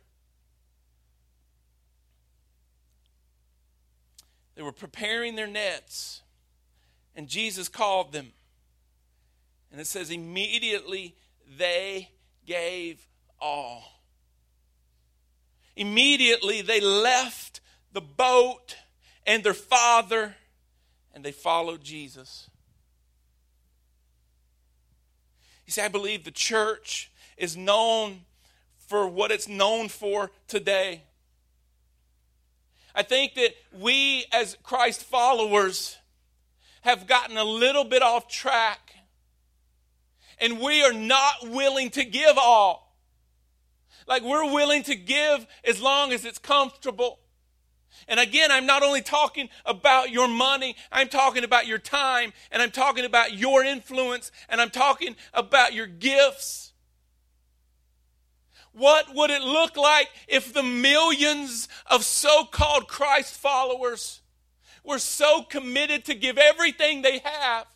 They 4.55 4.61
were 4.61 4.71
preparing 4.71 5.35
their 5.35 5.47
nets, 5.47 6.21
and 7.15 7.27
Jesus 7.27 7.67
called 7.67 8.13
them. 8.13 8.31
And 9.71 9.81
it 9.81 9.87
says, 9.87 10.09
Immediately 10.09 11.15
they 11.57 12.09
gave 12.45 13.05
all. 13.39 14.01
Immediately 15.75 16.61
they 16.61 16.79
left 16.79 17.59
the 17.91 18.01
boat 18.01 18.77
and 19.25 19.43
their 19.43 19.53
father, 19.53 20.35
and 21.13 21.23
they 21.23 21.31
followed 21.31 21.83
Jesus. 21.83 22.49
You 25.65 25.71
see, 25.71 25.81
I 25.81 25.87
believe 25.87 26.23
the 26.23 26.31
church 26.31 27.11
is 27.37 27.57
known 27.57 28.21
for 28.77 29.07
what 29.07 29.31
it's 29.31 29.47
known 29.47 29.89
for 29.89 30.31
today. 30.47 31.03
I 32.93 33.03
think 33.03 33.33
that 33.35 33.55
we, 33.73 34.25
as 34.31 34.57
Christ 34.63 35.03
followers, 35.03 35.97
have 36.81 37.07
gotten 37.07 37.35
a 37.35 37.43
little 37.43 37.83
bit 37.83 38.01
off 38.01 38.27
track 38.27 38.85
and 40.39 40.59
we 40.59 40.83
are 40.83 40.93
not 40.93 41.49
willing 41.49 41.89
to 41.91 42.03
give 42.03 42.37
all. 42.37 42.95
Like 44.07 44.23
we're 44.23 44.51
willing 44.51 44.83
to 44.83 44.95
give 44.95 45.47
as 45.63 45.81
long 45.81 46.11
as 46.11 46.25
it's 46.25 46.37
comfortable. 46.37 47.19
And 48.07 48.19
again, 48.19 48.51
I'm 48.51 48.65
not 48.65 48.83
only 48.83 49.01
talking 49.01 49.49
about 49.65 50.11
your 50.11 50.27
money, 50.27 50.75
I'm 50.91 51.07
talking 51.07 51.43
about 51.43 51.65
your 51.65 51.79
time, 51.79 52.33
and 52.51 52.61
I'm 52.61 52.69
talking 52.69 53.05
about 53.05 53.33
your 53.33 53.63
influence, 53.63 54.31
and 54.47 54.61
I'm 54.61 54.69
talking 54.69 55.15
about 55.33 55.73
your 55.73 55.87
gifts. 55.87 56.73
What 58.75 59.13
would 59.15 59.29
it 59.31 59.41
look 59.41 59.77
like 59.77 60.09
if 60.27 60.53
the 60.53 60.63
millions 60.63 61.67
of 61.87 62.03
so 62.03 62.45
called 62.45 62.87
Christ 62.87 63.35
followers 63.35 64.21
were 64.83 64.99
so 64.99 65.43
committed 65.43 66.05
to 66.05 66.15
give 66.15 66.37
everything 66.37 67.01
they 67.01 67.19
have 67.19 67.67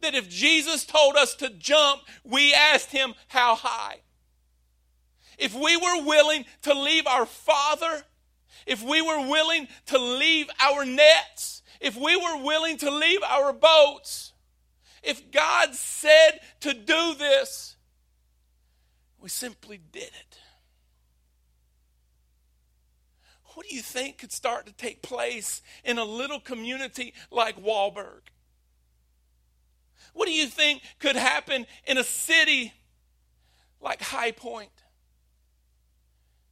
that 0.00 0.14
if 0.14 0.28
Jesus 0.28 0.84
told 0.84 1.16
us 1.16 1.34
to 1.36 1.50
jump, 1.50 2.02
we 2.24 2.54
asked 2.54 2.92
him 2.92 3.14
how 3.28 3.56
high? 3.56 4.00
If 5.38 5.54
we 5.54 5.76
were 5.76 6.04
willing 6.04 6.44
to 6.62 6.74
leave 6.74 7.06
our 7.06 7.26
Father 7.26 8.04
if 8.66 8.82
we 8.82 9.02
were 9.02 9.28
willing 9.28 9.68
to 9.86 9.98
leave 9.98 10.48
our 10.60 10.84
nets, 10.84 11.62
if 11.80 11.96
we 11.96 12.16
were 12.16 12.42
willing 12.42 12.78
to 12.78 12.90
leave 12.90 13.22
our 13.22 13.52
boats, 13.52 14.32
if 15.02 15.30
God 15.30 15.74
said 15.74 16.40
to 16.60 16.72
do 16.72 17.14
this, 17.14 17.73
we 19.24 19.30
simply 19.30 19.80
did 19.90 20.02
it. 20.02 20.38
What 23.54 23.66
do 23.66 23.74
you 23.74 23.80
think 23.80 24.18
could 24.18 24.32
start 24.32 24.66
to 24.66 24.72
take 24.74 25.00
place 25.00 25.62
in 25.82 25.96
a 25.96 26.04
little 26.04 26.38
community 26.38 27.14
like 27.30 27.56
Wallburg? 27.56 28.20
What 30.12 30.26
do 30.26 30.32
you 30.32 30.46
think 30.46 30.82
could 30.98 31.16
happen 31.16 31.66
in 31.86 31.96
a 31.96 32.04
city 32.04 32.74
like 33.80 34.02
High 34.02 34.32
Point? 34.32 34.68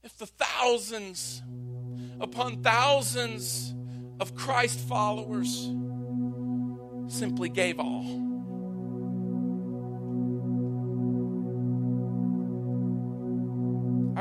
If 0.03 0.17
the 0.17 0.27
thousands 0.27 1.43
upon 2.21 2.63
thousands 2.63 3.75
of 4.19 4.35
Christ 4.35 4.81
followers 4.81 5.71
simply 7.09 7.51
gave 7.51 7.79
all. 7.79 8.32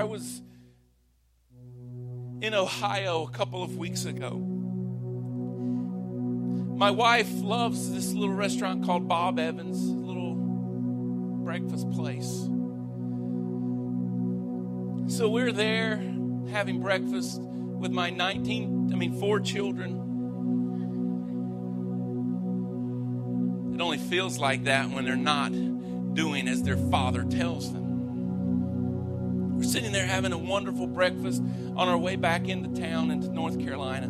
Was 0.03 0.41
in 2.41 2.53
Ohio 2.53 3.27
a 3.27 3.31
couple 3.31 3.61
of 3.63 3.77
weeks 3.77 4.05
ago. 4.05 4.37
My 6.75 6.89
wife 6.89 7.29
loves 7.31 7.93
this 7.93 8.11
little 8.13 8.33
restaurant 8.33 8.85
called 8.85 9.07
Bob 9.07 9.37
Evans, 9.37 9.79
little 9.79 10.33
breakfast 11.43 11.91
place. 11.91 12.47
So 15.15 15.29
we're 15.29 15.51
there 15.51 15.97
having 16.49 16.81
breakfast 16.81 17.41
with 17.41 17.91
my 17.91 18.09
19, 18.09 18.91
I 18.91 18.95
mean, 18.95 19.19
four 19.19 19.39
children. 19.39 19.91
It 23.75 23.81
only 23.81 23.97
feels 23.97 24.39
like 24.39 24.63
that 24.63 24.89
when 24.89 25.05
they're 25.05 25.15
not 25.15 25.51
doing 26.15 26.47
as 26.47 26.63
their 26.63 26.77
father 26.77 27.23
tells 27.23 27.71
them. 27.71 27.80
Sitting 29.71 29.93
there 29.93 30.05
having 30.05 30.33
a 30.33 30.37
wonderful 30.37 30.85
breakfast 30.85 31.41
on 31.77 31.87
our 31.87 31.97
way 31.97 32.17
back 32.17 32.49
into 32.49 32.81
town 32.81 33.09
into 33.09 33.29
North 33.29 33.57
Carolina. 33.57 34.07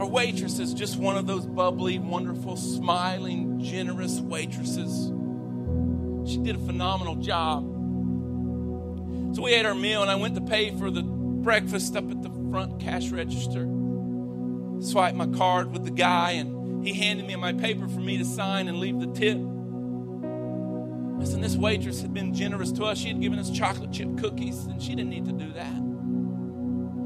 Our 0.00 0.06
waitress 0.06 0.58
is 0.58 0.72
just 0.72 0.96
one 0.96 1.18
of 1.18 1.26
those 1.26 1.44
bubbly, 1.44 1.98
wonderful, 1.98 2.56
smiling, 2.56 3.62
generous 3.62 4.18
waitresses. 4.18 5.12
She 6.26 6.38
did 6.38 6.56
a 6.56 6.58
phenomenal 6.60 7.16
job. 7.16 7.64
So 9.36 9.42
we 9.42 9.52
ate 9.52 9.66
our 9.66 9.74
meal, 9.74 10.00
and 10.00 10.10
I 10.10 10.14
went 10.14 10.36
to 10.36 10.40
pay 10.40 10.70
for 10.78 10.90
the 10.90 11.02
breakfast 11.02 11.94
up 11.94 12.10
at 12.10 12.22
the 12.22 12.30
front 12.50 12.80
cash 12.80 13.10
register. 13.10 13.68
Swiped 14.80 15.18
my 15.18 15.26
card 15.36 15.70
with 15.70 15.84
the 15.84 15.90
guy, 15.90 16.30
and 16.30 16.82
he 16.82 16.94
handed 16.94 17.26
me 17.26 17.36
my 17.36 17.52
paper 17.52 17.86
for 17.88 18.00
me 18.00 18.16
to 18.16 18.24
sign 18.24 18.68
and 18.68 18.78
leave 18.78 18.98
the 19.00 19.08
tip. 19.08 19.36
Listen, 21.22 21.40
this 21.40 21.54
waitress 21.54 22.02
had 22.02 22.12
been 22.12 22.34
generous 22.34 22.72
to 22.72 22.82
us. 22.82 22.98
She 22.98 23.06
had 23.06 23.20
given 23.20 23.38
us 23.38 23.48
chocolate 23.48 23.92
chip 23.92 24.18
cookies, 24.18 24.64
and 24.66 24.82
she 24.82 24.96
didn't 24.96 25.10
need 25.10 25.24
to 25.26 25.32
do 25.32 25.52
that. 25.52 25.72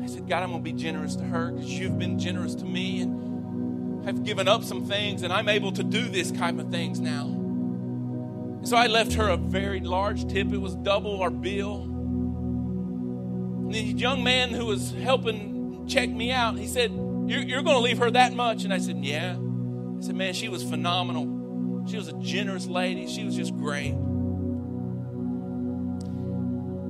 I 0.02 0.06
said, 0.06 0.26
God, 0.26 0.42
I'm 0.42 0.52
going 0.52 0.64
to 0.64 0.72
be 0.72 0.72
generous 0.72 1.16
to 1.16 1.24
her 1.24 1.50
because 1.50 1.70
you've 1.70 1.98
been 1.98 2.18
generous 2.18 2.54
to 2.54 2.64
me, 2.64 3.02
and 3.02 4.08
I've 4.08 4.24
given 4.24 4.48
up 4.48 4.64
some 4.64 4.86
things, 4.86 5.22
and 5.22 5.30
I'm 5.30 5.50
able 5.50 5.70
to 5.72 5.84
do 5.84 6.08
this 6.08 6.30
kind 6.30 6.58
of 6.58 6.70
things 6.70 6.98
now. 6.98 7.26
And 7.26 8.66
so 8.66 8.78
I 8.78 8.86
left 8.86 9.12
her 9.12 9.28
a 9.28 9.36
very 9.36 9.80
large 9.80 10.26
tip. 10.32 10.50
It 10.50 10.62
was 10.62 10.76
double 10.76 11.20
our 11.20 11.28
bill. 11.28 11.82
And 11.82 13.74
the 13.74 13.82
young 13.82 14.24
man 14.24 14.48
who 14.48 14.64
was 14.64 14.92
helping 14.92 15.86
check 15.86 16.08
me 16.08 16.32
out, 16.32 16.56
he 16.56 16.68
said, 16.68 16.90
You're, 16.90 17.42
you're 17.42 17.62
going 17.62 17.76
to 17.76 17.82
leave 17.82 17.98
her 17.98 18.10
that 18.10 18.32
much? 18.32 18.64
And 18.64 18.72
I 18.72 18.78
said, 18.78 19.04
Yeah. 19.04 19.32
I 19.32 20.00
said, 20.00 20.14
Man, 20.14 20.32
she 20.32 20.48
was 20.48 20.62
phenomenal. 20.62 21.84
She 21.86 21.98
was 21.98 22.08
a 22.08 22.14
generous 22.14 22.66
lady. 22.66 23.06
She 23.08 23.22
was 23.22 23.36
just 23.36 23.54
great. 23.54 23.94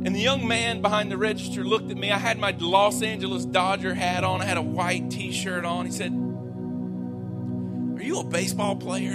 And 0.06 0.14
the 0.14 0.20
young 0.20 0.46
man 0.46 0.82
behind 0.82 1.10
the 1.10 1.18
register 1.18 1.64
looked 1.64 1.90
at 1.90 1.96
me. 1.96 2.12
I 2.12 2.18
had 2.18 2.38
my 2.38 2.54
Los 2.60 3.02
Angeles 3.02 3.44
Dodger 3.44 3.92
hat 3.92 4.22
on, 4.22 4.40
I 4.40 4.44
had 4.44 4.56
a 4.56 4.62
white 4.62 5.10
t 5.10 5.32
shirt 5.32 5.64
on. 5.64 5.84
He 5.84 5.90
said, 5.90 6.12
Are 7.98 8.04
you 8.04 8.20
a 8.20 8.24
baseball 8.24 8.76
player? 8.76 9.14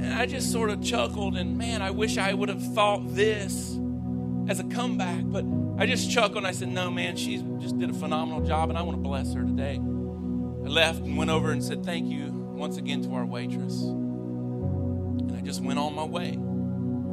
And 0.00 0.14
I 0.14 0.24
just 0.24 0.50
sort 0.50 0.70
of 0.70 0.82
chuckled, 0.82 1.36
and 1.36 1.58
man, 1.58 1.82
I 1.82 1.90
wish 1.90 2.16
I 2.16 2.32
would 2.32 2.48
have 2.48 2.62
thought 2.72 3.14
this 3.14 3.78
as 4.48 4.58
a 4.58 4.64
comeback. 4.64 5.24
But 5.26 5.44
I 5.76 5.84
just 5.84 6.10
chuckled 6.10 6.38
and 6.38 6.46
I 6.46 6.52
said, 6.52 6.68
No, 6.68 6.90
man, 6.90 7.16
she 7.16 7.44
just 7.58 7.78
did 7.78 7.90
a 7.90 7.94
phenomenal 7.94 8.46
job, 8.46 8.70
and 8.70 8.78
I 8.78 8.82
want 8.82 8.96
to 8.96 9.02
bless 9.02 9.34
her 9.34 9.42
today. 9.42 9.74
I 9.74 10.68
left 10.68 11.00
and 11.00 11.18
went 11.18 11.30
over 11.30 11.50
and 11.50 11.62
said, 11.62 11.84
Thank 11.84 12.08
you 12.08 12.30
once 12.32 12.78
again 12.78 13.02
to 13.02 13.12
our 13.12 13.26
waitress. 13.26 13.82
And 13.82 15.36
I 15.36 15.42
just 15.42 15.60
went 15.62 15.78
on 15.78 15.94
my 15.94 16.04
way. 16.04 16.38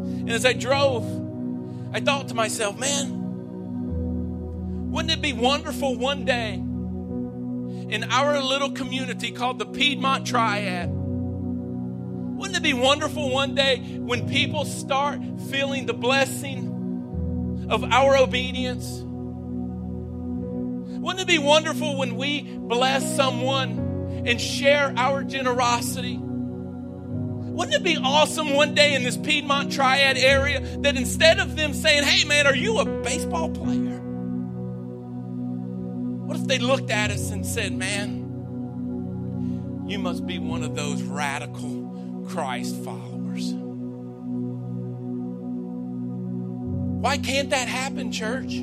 And 0.05 0.31
as 0.31 0.45
I 0.45 0.53
drove, 0.53 1.03
I 1.93 1.99
thought 1.99 2.29
to 2.29 2.33
myself, 2.33 2.77
man, 2.77 3.23
wouldn't 4.91 5.11
it 5.11 5.21
be 5.21 5.33
wonderful 5.33 5.97
one 5.97 6.25
day 6.25 6.53
in 6.53 8.03
our 8.11 8.41
little 8.41 8.71
community 8.71 9.31
called 9.31 9.59
the 9.59 9.65
Piedmont 9.65 10.25
Triad? 10.25 10.89
Wouldn't 10.89 12.57
it 12.57 12.63
be 12.63 12.73
wonderful 12.73 13.29
one 13.29 13.55
day 13.55 13.77
when 13.99 14.27
people 14.27 14.65
start 14.65 15.19
feeling 15.49 15.85
the 15.85 15.93
blessing 15.93 17.67
of 17.69 17.83
our 17.83 18.17
obedience? 18.17 19.01
Wouldn't 21.05 21.21
it 21.21 21.27
be 21.27 21.39
wonderful 21.39 21.97
when 21.97 22.15
we 22.17 22.41
bless 22.41 23.15
someone 23.15 24.23
and 24.25 24.41
share 24.41 24.93
our 24.97 25.23
generosity? 25.23 26.19
Wouldn't 27.55 27.73
it 27.73 27.83
be 27.83 27.95
awesome 27.95 28.53
one 28.53 28.75
day 28.75 28.95
in 28.95 29.03
this 29.03 29.15
Piedmont 29.15 29.71
Triad 29.71 30.17
area 30.17 30.59
that 30.79 30.97
instead 30.97 31.39
of 31.39 31.55
them 31.55 31.73
saying, 31.73 32.03
hey 32.03 32.27
man, 32.27 32.47
are 32.47 32.55
you 32.55 32.79
a 32.79 32.85
baseball 33.01 33.49
player? 33.49 33.97
What 36.25 36.35
if 36.35 36.47
they 36.47 36.59
looked 36.59 36.91
at 36.91 37.11
us 37.11 37.31
and 37.31 37.45
said, 37.45 37.71
man, 37.71 38.23
you 39.87 39.97
must 39.99 40.27
be 40.27 40.37
one 40.37 40.63
of 40.63 40.75
those 40.75 41.01
radical 41.01 42.25
Christ 42.27 42.75
followers? 42.83 43.53
Why 47.01 47.17
can't 47.17 47.51
that 47.51 47.69
happen, 47.69 48.11
church? 48.11 48.53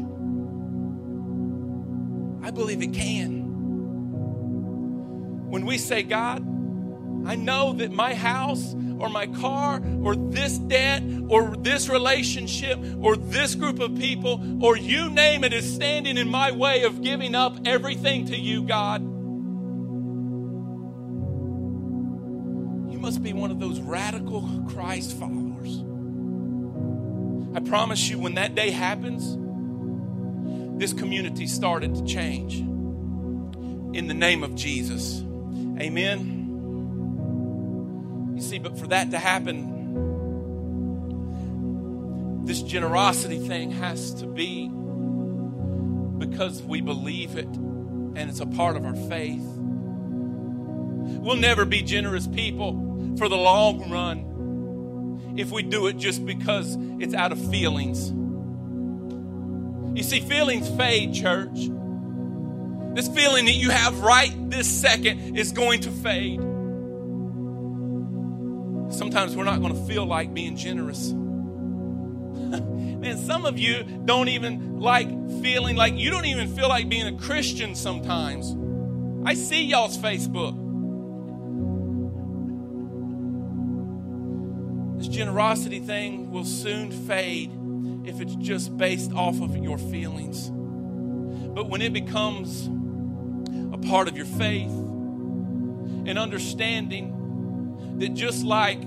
I 2.46 2.50
believe 2.50 2.83
it 2.83 2.92
can. 2.92 3.40
When 5.48 5.64
we 5.64 5.78
say, 5.78 6.02
God, 6.02 6.44
I 7.26 7.37
know 7.37 7.72
that 7.74 7.92
my 7.92 8.14
house 8.14 8.74
or 8.98 9.08
my 9.08 9.26
car 9.26 9.82
or 10.02 10.14
this 10.14 10.58
debt 10.58 11.02
or 11.28 11.56
this 11.56 11.88
relationship 11.88 12.78
or 13.00 13.16
this 13.16 13.54
group 13.54 13.80
of 13.80 13.96
people 13.96 14.64
or 14.64 14.76
you 14.76 15.11
name 15.11 15.44
it 15.44 15.52
is 15.52 15.72
standing 15.74 16.16
in 16.16 16.28
my 16.28 16.52
way 16.52 16.85
of 16.85 17.02
giving 17.02 17.35
up 17.35 17.56
everything 17.64 18.26
to 18.26 18.37
you, 18.37 18.62
God. 18.62 19.02
You 22.92 22.98
must 22.98 23.22
be 23.22 23.32
one 23.32 23.50
of 23.50 23.58
those 23.58 23.80
radical 23.80 24.48
Christ 24.68 25.16
followers. 25.18 25.82
I 27.54 27.61
promise 27.61 28.08
you, 28.08 28.18
when 28.18 28.35
that 28.35 28.54
day 28.54 28.70
happens, 28.70 29.37
this 30.80 30.92
community 30.92 31.46
started 31.46 31.94
to 31.96 32.04
change. 32.04 32.61
In 33.96 34.08
the 34.08 34.14
name 34.14 34.42
of 34.42 34.54
Jesus. 34.54 35.20
Amen. 35.78 36.32
See, 38.42 38.59
but 38.59 38.76
for 38.78 38.88
that 38.88 39.12
to 39.12 39.18
happen, 39.18 39.72
this 42.44 42.61
generosity 42.61 43.38
thing 43.46 43.70
has 43.70 44.12
to 44.14 44.26
be 44.26 44.68
because 46.18 46.61
we 46.62 46.81
believe 46.81 47.37
it 47.37 47.46
and 47.46 48.18
it's 48.18 48.40
a 48.40 48.46
part 48.46 48.76
of 48.76 48.85
our 48.85 48.96
faith. 49.09 49.44
We'll 51.22 51.37
never 51.37 51.64
be 51.64 51.83
generous 51.83 52.26
people 52.26 53.14
for 53.16 53.28
the 53.28 53.37
long 53.37 53.88
run 53.88 55.37
if 55.38 55.52
we 55.52 55.62
do 55.62 55.87
it 55.87 55.96
just 55.96 56.26
because 56.26 56.76
it's 56.98 57.14
out 57.14 57.31
of 57.31 57.50
feelings. 57.50 58.11
You 59.96 60.02
see, 60.02 60.20
feelings 60.20 60.68
fade, 60.70 61.14
church. 61.14 61.70
This 62.94 63.09
feeling 63.09 63.44
that 63.46 63.55
you 63.55 63.70
have 63.70 64.00
right 64.00 64.33
this 64.50 64.68
second 64.68 65.38
is 65.38 65.52
going 65.52 65.83
to 65.83 65.90
fade. 65.90 66.40
Sometimes 68.92 69.35
we're 69.35 69.44
not 69.44 69.61
going 69.61 69.74
to 69.74 69.87
feel 69.87 70.05
like 70.05 70.35
being 70.35 70.57
generous. 70.57 71.12
Man, 72.33 73.16
some 73.18 73.46
of 73.46 73.59
you 73.59 73.85
don't 74.05 74.28
even 74.28 74.78
like 74.81 75.09
feeling 75.42 75.76
like 75.76 75.94
you 75.94 76.11
don't 76.11 76.26
even 76.26 76.55
feel 76.55 76.68
like 76.68 76.88
being 76.88 77.07
a 77.07 77.18
Christian 77.18 77.74
sometimes. 77.74 78.55
I 79.26 79.35
see 79.35 79.64
y'all's 79.64 79.96
Facebook. 79.96 80.59
This 84.98 85.09
generosity 85.09 85.81
thing 85.81 86.31
will 86.31 86.44
soon 86.44 86.92
fade 86.92 87.50
if 88.05 88.20
it's 88.20 88.35
just 88.37 88.76
based 88.76 89.12
off 89.12 89.40
of 89.40 89.57
your 89.57 89.78
feelings. 89.78 90.50
But 90.50 91.68
when 91.70 91.81
it 91.83 91.92
becomes 91.92 92.66
a 93.72 93.78
part 93.78 94.07
of 94.09 94.16
your 94.16 94.26
faith 94.26 94.70
and 94.70 96.18
understanding 96.18 97.21
that 98.02 98.14
just 98.14 98.44
like 98.44 98.80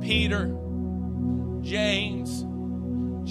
Peter, 0.00 0.46
James, 1.60 2.40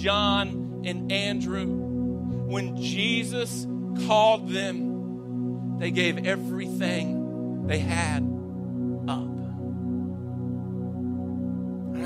John, 0.00 0.82
and 0.84 1.10
Andrew, 1.10 1.66
when 1.66 2.80
Jesus 2.80 3.66
called 4.06 4.48
them, 4.48 5.78
they 5.80 5.90
gave 5.90 6.24
everything 6.24 7.66
they 7.66 7.80
had 7.80 8.18
up. 9.08 9.26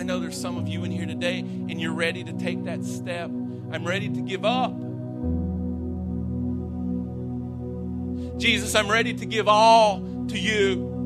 I 0.01 0.03
know 0.03 0.19
there's 0.19 0.41
some 0.41 0.57
of 0.57 0.67
you 0.67 0.85
in 0.85 0.91
here 0.91 1.05
today 1.05 1.41
and 1.41 1.79
you're 1.79 1.93
ready 1.93 2.25
to 2.25 2.33
take 2.33 2.65
that 2.65 2.83
step. 2.87 3.29
I'm 3.29 3.85
ready 3.87 4.09
to 4.09 4.21
give 4.23 4.47
up. 4.47 4.73
Jesus, 8.41 8.75
I'm 8.75 8.91
ready 8.91 9.13
to 9.13 9.27
give 9.27 9.47
all 9.47 10.25
to 10.29 10.39
you. 10.39 11.00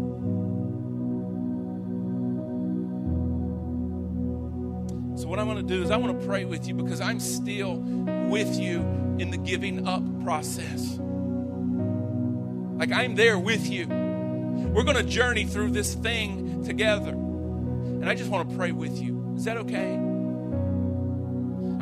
What 5.35 5.41
I'm 5.41 5.49
going 5.49 5.67
to 5.67 5.75
do 5.75 5.83
is 5.83 5.91
I 5.91 5.97
want 5.97 6.21
to 6.21 6.27
pray 6.29 6.45
with 6.45 6.69
you 6.69 6.75
because 6.75 7.01
I'm 7.01 7.19
still 7.19 7.79
with 8.29 8.57
you 8.57 8.79
in 9.19 9.33
the 9.33 9.37
giving 9.37 9.89
up 9.89 10.05
process. 10.23 10.97
Like 12.79 12.93
I'm 12.93 13.17
there 13.17 13.37
with 13.37 13.69
you. 13.69 13.89
We're 13.89 14.85
going 14.85 14.97
to 14.97 15.03
journey 15.03 15.45
through 15.45 15.73
this 15.73 15.95
thing 15.95 16.65
together. 16.65 17.11
And 17.11 18.09
I 18.09 18.15
just 18.15 18.31
want 18.31 18.49
to 18.49 18.57
pray 18.57 18.71
with 18.71 18.97
you. 19.03 19.35
Is 19.37 19.43
that 19.47 19.57
okay? 19.57 19.95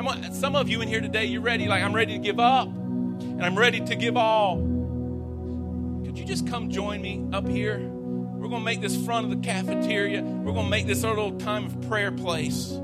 I'm, 0.01 0.33
some 0.33 0.57
of 0.57 0.71
you 0.71 0.81
in 0.81 0.89
here 0.89 1.03
today, 1.03 1.27
you're 1.27 1.43
ready, 1.43 1.69
like 1.69 1.83
I'm 1.83 1.95
ready 1.95 2.15
to 2.15 2.21
give 2.21 2.41
up 2.41 2.69
and 2.69 3.45
I'm 3.45 3.59
ready 3.59 3.81
to 3.81 3.95
give 3.95 4.17
all. 4.17 4.57
Could 6.07 6.19
you 6.19 6.25
just 6.25 6.47
come 6.47 6.71
join 6.71 7.03
me 7.03 7.29
up 7.35 7.47
here? 7.47 7.81
We're 7.81 8.49
going 8.49 8.63
to 8.63 8.65
make 8.65 8.81
this 8.81 8.97
front 9.05 9.27
of 9.27 9.31
the 9.31 9.47
cafeteria, 9.47 10.23
we're 10.23 10.55
going 10.55 10.65
to 10.65 10.71
make 10.71 10.87
this 10.87 11.05
our 11.05 11.15
little 11.15 11.39
time 11.39 11.67
of 11.67 11.79
prayer 11.83 12.13
place. 12.13 12.79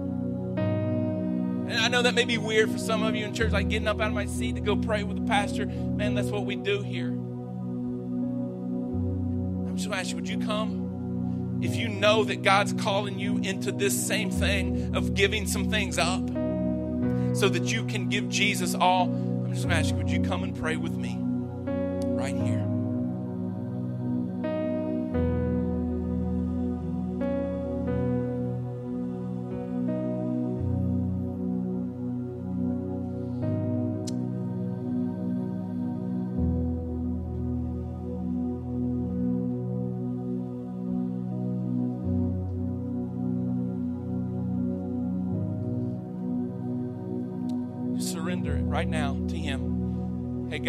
And 1.69 1.79
I 1.79 1.89
know 1.89 2.01
that 2.01 2.15
may 2.15 2.25
be 2.25 2.39
weird 2.39 2.71
for 2.71 2.79
some 2.79 3.03
of 3.03 3.15
you 3.15 3.27
in 3.27 3.35
church, 3.35 3.53
like 3.53 3.69
getting 3.69 3.89
up 3.89 4.01
out 4.01 4.07
of 4.07 4.15
my 4.15 4.25
seat 4.25 4.55
to 4.55 4.63
go 4.63 4.75
pray 4.75 5.03
with 5.03 5.19
the 5.19 5.27
pastor. 5.27 5.67
Man, 5.67 6.15
that's 6.15 6.29
what 6.29 6.47
we 6.47 6.57
do 6.57 6.81
here. 6.83 7.09
I'm 9.69 9.77
just 9.77 9.87
going 9.87 9.97
to 9.97 10.01
ask 10.01 10.11
you, 10.11 10.17
would 10.17 10.29
you 10.29 10.39
come? 10.39 11.59
If 11.61 11.77
you 11.77 11.89
know 11.89 12.25
that 12.25 12.43
God's 12.43 12.73
calling 12.73 13.19
you 13.19 13.37
into 13.39 13.71
this 13.71 14.07
same 14.07 14.31
thing 14.31 14.97
of 14.97 15.13
giving 15.13 15.47
some 15.47 15.69
things 15.69 15.99
up 15.99 16.27
so 17.37 17.51
that 17.51 17.65
you 17.65 17.85
can 17.85 18.09
give 18.09 18.31
Jesus 18.31 18.75
all, 18.75 19.05
I'm 19.05 19.53
just 19.53 19.69
going 19.69 19.75
to 19.75 19.81
ask 19.81 19.91
you, 19.91 19.97
would 19.97 20.11
you 20.11 20.23
come 20.23 20.45
and 20.45 20.57
pray 20.57 20.77
with 20.77 20.97
me 20.97 21.19
right 21.21 22.35
here? 22.35 22.78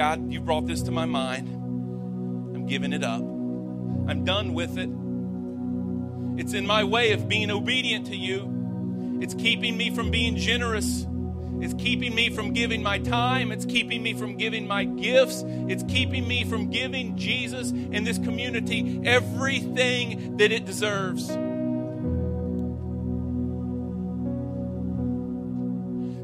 God, 0.10 0.32
you 0.32 0.42
brought 0.42 0.66
this 0.66 0.82
to 0.84 0.92
my 0.92 1.06
mind. 1.06 1.48
I'm 2.56 2.66
giving 2.66 2.94
it 2.94 3.04
up. 3.04 3.22
I'm 3.22 4.26
done 4.26 4.56
with 4.56 4.80
it. 4.80 4.90
It's 6.42 6.54
in 6.56 6.66
my 6.66 6.84
way 6.84 7.12
of 7.12 7.30
being 7.30 7.52
obedient 7.52 8.08
to 8.08 8.16
you. 8.16 9.20
It's 9.22 9.36
keeping 9.36 9.78
me 9.78 9.94
from 9.94 10.10
being 10.10 10.36
generous. 10.36 11.06
It's 11.62 11.76
keeping 11.76 12.16
me 12.16 12.32
from 12.32 12.54
giving 12.54 12.82
my 12.82 12.98
time. 12.98 13.52
It's 13.52 13.66
keeping 13.66 14.02
me 14.02 14.16
from 14.16 14.36
giving 14.36 14.68
my 14.68 14.84
gifts. 14.84 15.44
It's 15.46 15.84
keeping 15.84 16.28
me 16.28 16.44
from 16.44 16.72
giving 16.72 17.16
Jesus 17.16 17.70
and 17.70 18.08
this 18.08 18.18
community 18.18 19.02
everything 19.06 20.38
that 20.38 20.52
it 20.52 20.66
deserves. 20.66 21.30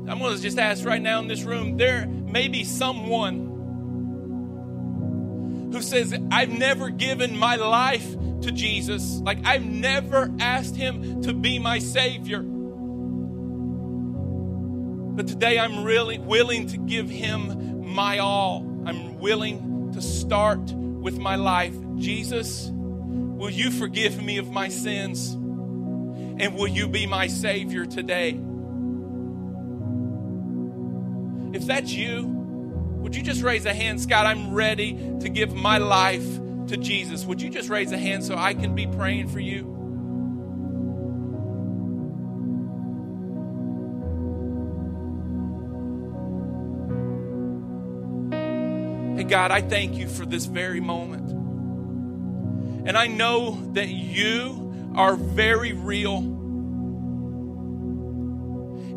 I'm 0.08 0.18
going 0.18 0.36
to 0.36 0.42
just 0.42 0.58
ask 0.58 0.84
right 0.84 1.04
now 1.04 1.20
in 1.20 1.28
this 1.28 1.44
room 1.44 1.78
there 1.78 2.08
may 2.08 2.48
be 2.48 2.64
someone 2.64 3.55
who 5.76 5.82
says, 5.82 6.18
I've 6.32 6.50
never 6.50 6.90
given 6.90 7.38
my 7.38 7.58
life 7.58 8.10
to 8.42 8.52
Jesus. 8.52 9.20
Like, 9.20 9.46
I've 9.46 9.66
never 9.66 10.32
asked 10.40 10.78
him 10.78 11.22
to 11.24 11.34
be 11.34 11.60
my 11.60 11.80
Savior. 11.80 12.42
But 15.16 15.28
today 15.28 15.60
I'm 15.60 15.84
really 15.84 16.18
willing 16.18 16.68
to 16.68 16.78
give 16.78 17.10
him 17.10 17.86
my 17.94 18.20
all. 18.20 18.66
I'm 18.86 19.20
willing 19.20 19.92
to 19.94 20.02
start 20.02 20.62
with 20.72 21.18
my 21.18 21.36
life. 21.36 21.76
Jesus, 21.98 22.70
will 22.72 23.50
you 23.50 23.70
forgive 23.70 24.24
me 24.24 24.38
of 24.38 24.50
my 24.50 24.70
sins? 24.70 25.34
And 25.34 26.56
will 26.56 26.68
you 26.68 26.88
be 26.88 27.06
my 27.06 27.28
Savior 27.28 27.86
today? 27.86 28.40
If 31.54 31.66
that's 31.66 31.92
you, 31.92 32.45
would 33.06 33.16
you 33.16 33.22
just 33.22 33.44
raise 33.44 33.68
a 33.68 33.74
hand? 33.74 34.04
God, 34.10 34.26
I'm 34.26 34.52
ready 34.52 34.94
to 35.20 35.30
give 35.30 35.54
my 35.54 35.78
life 35.78 36.26
to 36.70 36.76
Jesus. 36.76 37.24
Would 37.24 37.40
you 37.40 37.52
just 37.52 37.70
raise 37.70 37.92
a 37.92 38.00
hand 38.00 38.24
so 38.24 38.36
I 38.36 38.56
can 38.56 38.74
be 38.74 38.88
praying 38.88 39.28
for 39.28 39.40
you? 39.40 39.74
Hey, 49.16 49.24
God, 49.26 49.52
I 49.52 49.62
thank 49.62 49.98
you 49.98 50.08
for 50.08 50.26
this 50.26 50.46
very 50.46 50.80
moment. 50.80 51.30
And 52.88 52.98
I 52.98 53.06
know 53.06 53.62
that 53.74 53.90
you 53.90 54.94
are 54.96 55.16
very 55.16 55.74
real. 55.74 56.35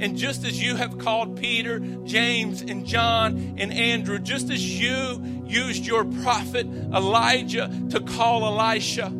And 0.00 0.16
just 0.16 0.44
as 0.44 0.62
you 0.62 0.76
have 0.76 0.98
called 0.98 1.36
Peter, 1.36 1.80
James, 1.80 2.62
and 2.62 2.86
John, 2.86 3.56
and 3.58 3.72
Andrew, 3.72 4.18
just 4.18 4.50
as 4.50 4.64
you 4.64 5.42
used 5.46 5.84
your 5.84 6.04
prophet 6.04 6.66
Elijah 6.66 7.68
to 7.90 8.00
call 8.00 8.44
Elisha, 8.44 9.10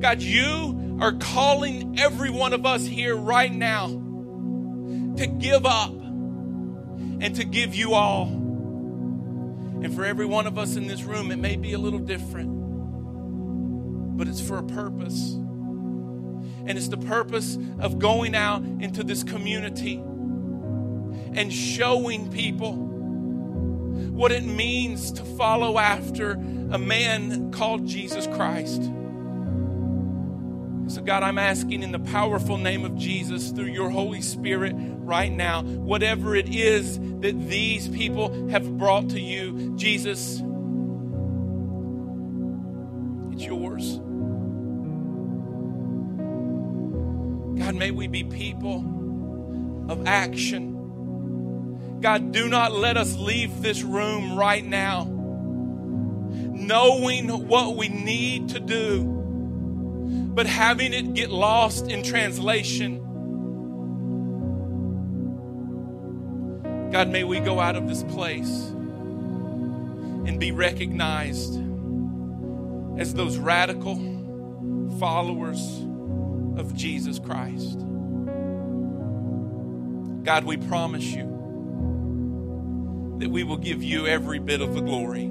God, 0.00 0.20
you 0.20 0.98
are 1.00 1.12
calling 1.12 1.98
every 1.98 2.30
one 2.30 2.52
of 2.52 2.66
us 2.66 2.84
here 2.84 3.16
right 3.16 3.52
now 3.52 3.86
to 3.88 5.26
give 5.26 5.64
up 5.64 5.92
and 5.92 7.34
to 7.36 7.44
give 7.44 7.74
you 7.74 7.94
all. 7.94 8.24
And 9.82 9.94
for 9.94 10.04
every 10.04 10.26
one 10.26 10.46
of 10.46 10.58
us 10.58 10.76
in 10.76 10.86
this 10.86 11.02
room, 11.04 11.30
it 11.30 11.38
may 11.38 11.56
be 11.56 11.72
a 11.72 11.78
little 11.78 11.98
different, 11.98 12.50
but 14.18 14.28
it's 14.28 14.42
for 14.42 14.58
a 14.58 14.62
purpose. 14.62 15.38
And 16.66 16.78
it's 16.78 16.88
the 16.88 16.96
purpose 16.96 17.58
of 17.78 17.98
going 17.98 18.34
out 18.34 18.62
into 18.62 19.02
this 19.02 19.22
community 19.22 19.96
and 21.34 21.52
showing 21.52 22.30
people 22.30 22.74
what 24.20 24.32
it 24.32 24.44
means 24.44 25.12
to 25.12 25.24
follow 25.24 25.78
after 25.78 26.32
a 26.32 26.78
man 26.78 27.50
called 27.52 27.86
Jesus 27.86 28.26
Christ. 28.26 28.82
So, 30.88 31.00
God, 31.02 31.22
I'm 31.22 31.38
asking 31.38 31.84
in 31.84 31.92
the 31.92 32.00
powerful 32.00 32.56
name 32.56 32.84
of 32.84 32.96
Jesus 32.96 33.50
through 33.50 33.66
your 33.66 33.90
Holy 33.90 34.20
Spirit 34.20 34.74
right 34.76 35.30
now, 35.30 35.62
whatever 35.62 36.34
it 36.34 36.52
is 36.52 36.98
that 37.20 37.48
these 37.48 37.88
people 37.88 38.48
have 38.48 38.76
brought 38.76 39.08
to 39.10 39.20
you, 39.20 39.76
Jesus, 39.76 40.42
it's 43.32 43.44
yours. 43.44 44.00
God, 47.70 47.78
may 47.78 47.92
we 47.92 48.08
be 48.08 48.24
people 48.24 48.78
of 49.88 50.04
action. 50.04 52.00
God, 52.00 52.32
do 52.32 52.48
not 52.48 52.72
let 52.72 52.96
us 52.96 53.16
leave 53.16 53.62
this 53.62 53.84
room 53.84 54.36
right 54.36 54.64
now 54.64 55.04
knowing 55.04 57.28
what 57.46 57.76
we 57.76 57.88
need 57.88 58.48
to 58.48 58.58
do, 58.58 59.04
but 60.34 60.46
having 60.46 60.92
it 60.92 61.14
get 61.14 61.30
lost 61.30 61.86
in 61.86 62.02
translation. 62.02 62.96
God, 66.90 67.08
may 67.08 67.22
we 67.22 67.38
go 67.38 67.60
out 67.60 67.76
of 67.76 67.88
this 67.88 68.02
place 68.02 68.70
and 70.26 70.40
be 70.40 70.50
recognized 70.50 71.54
as 72.98 73.14
those 73.14 73.38
radical 73.38 73.94
followers 74.98 75.84
of 76.56 76.74
Jesus 76.74 77.18
Christ. 77.18 77.78
God, 80.24 80.44
we 80.44 80.56
promise 80.56 81.04
you 81.04 81.24
that 83.18 83.30
we 83.30 83.42
will 83.42 83.56
give 83.56 83.82
you 83.82 84.06
every 84.06 84.38
bit 84.38 84.60
of 84.60 84.74
the 84.74 84.80
glory 84.80 85.26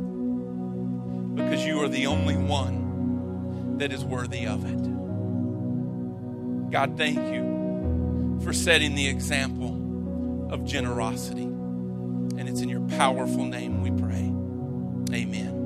because 1.36 1.66
you 1.66 1.82
are 1.82 1.88
the 1.88 2.08
only 2.08 2.36
one 2.36 3.78
that 3.78 3.92
is 3.92 4.04
worthy 4.04 4.46
of 4.46 4.66
it. 4.66 6.72
God, 6.72 6.98
thank 6.98 7.18
you 7.34 8.40
for 8.44 8.54
setting 8.54 8.96
the 8.96 9.08
example 9.08 10.48
of 10.52 10.66
generosity. 10.66 11.44
And 11.44 12.48
it's 12.48 12.62
in 12.62 12.70
your 12.70 12.82
powerful 12.82 13.46
name 13.46 13.82
we 13.82 13.92
pray. 13.92 14.34
Amen. 15.16 15.59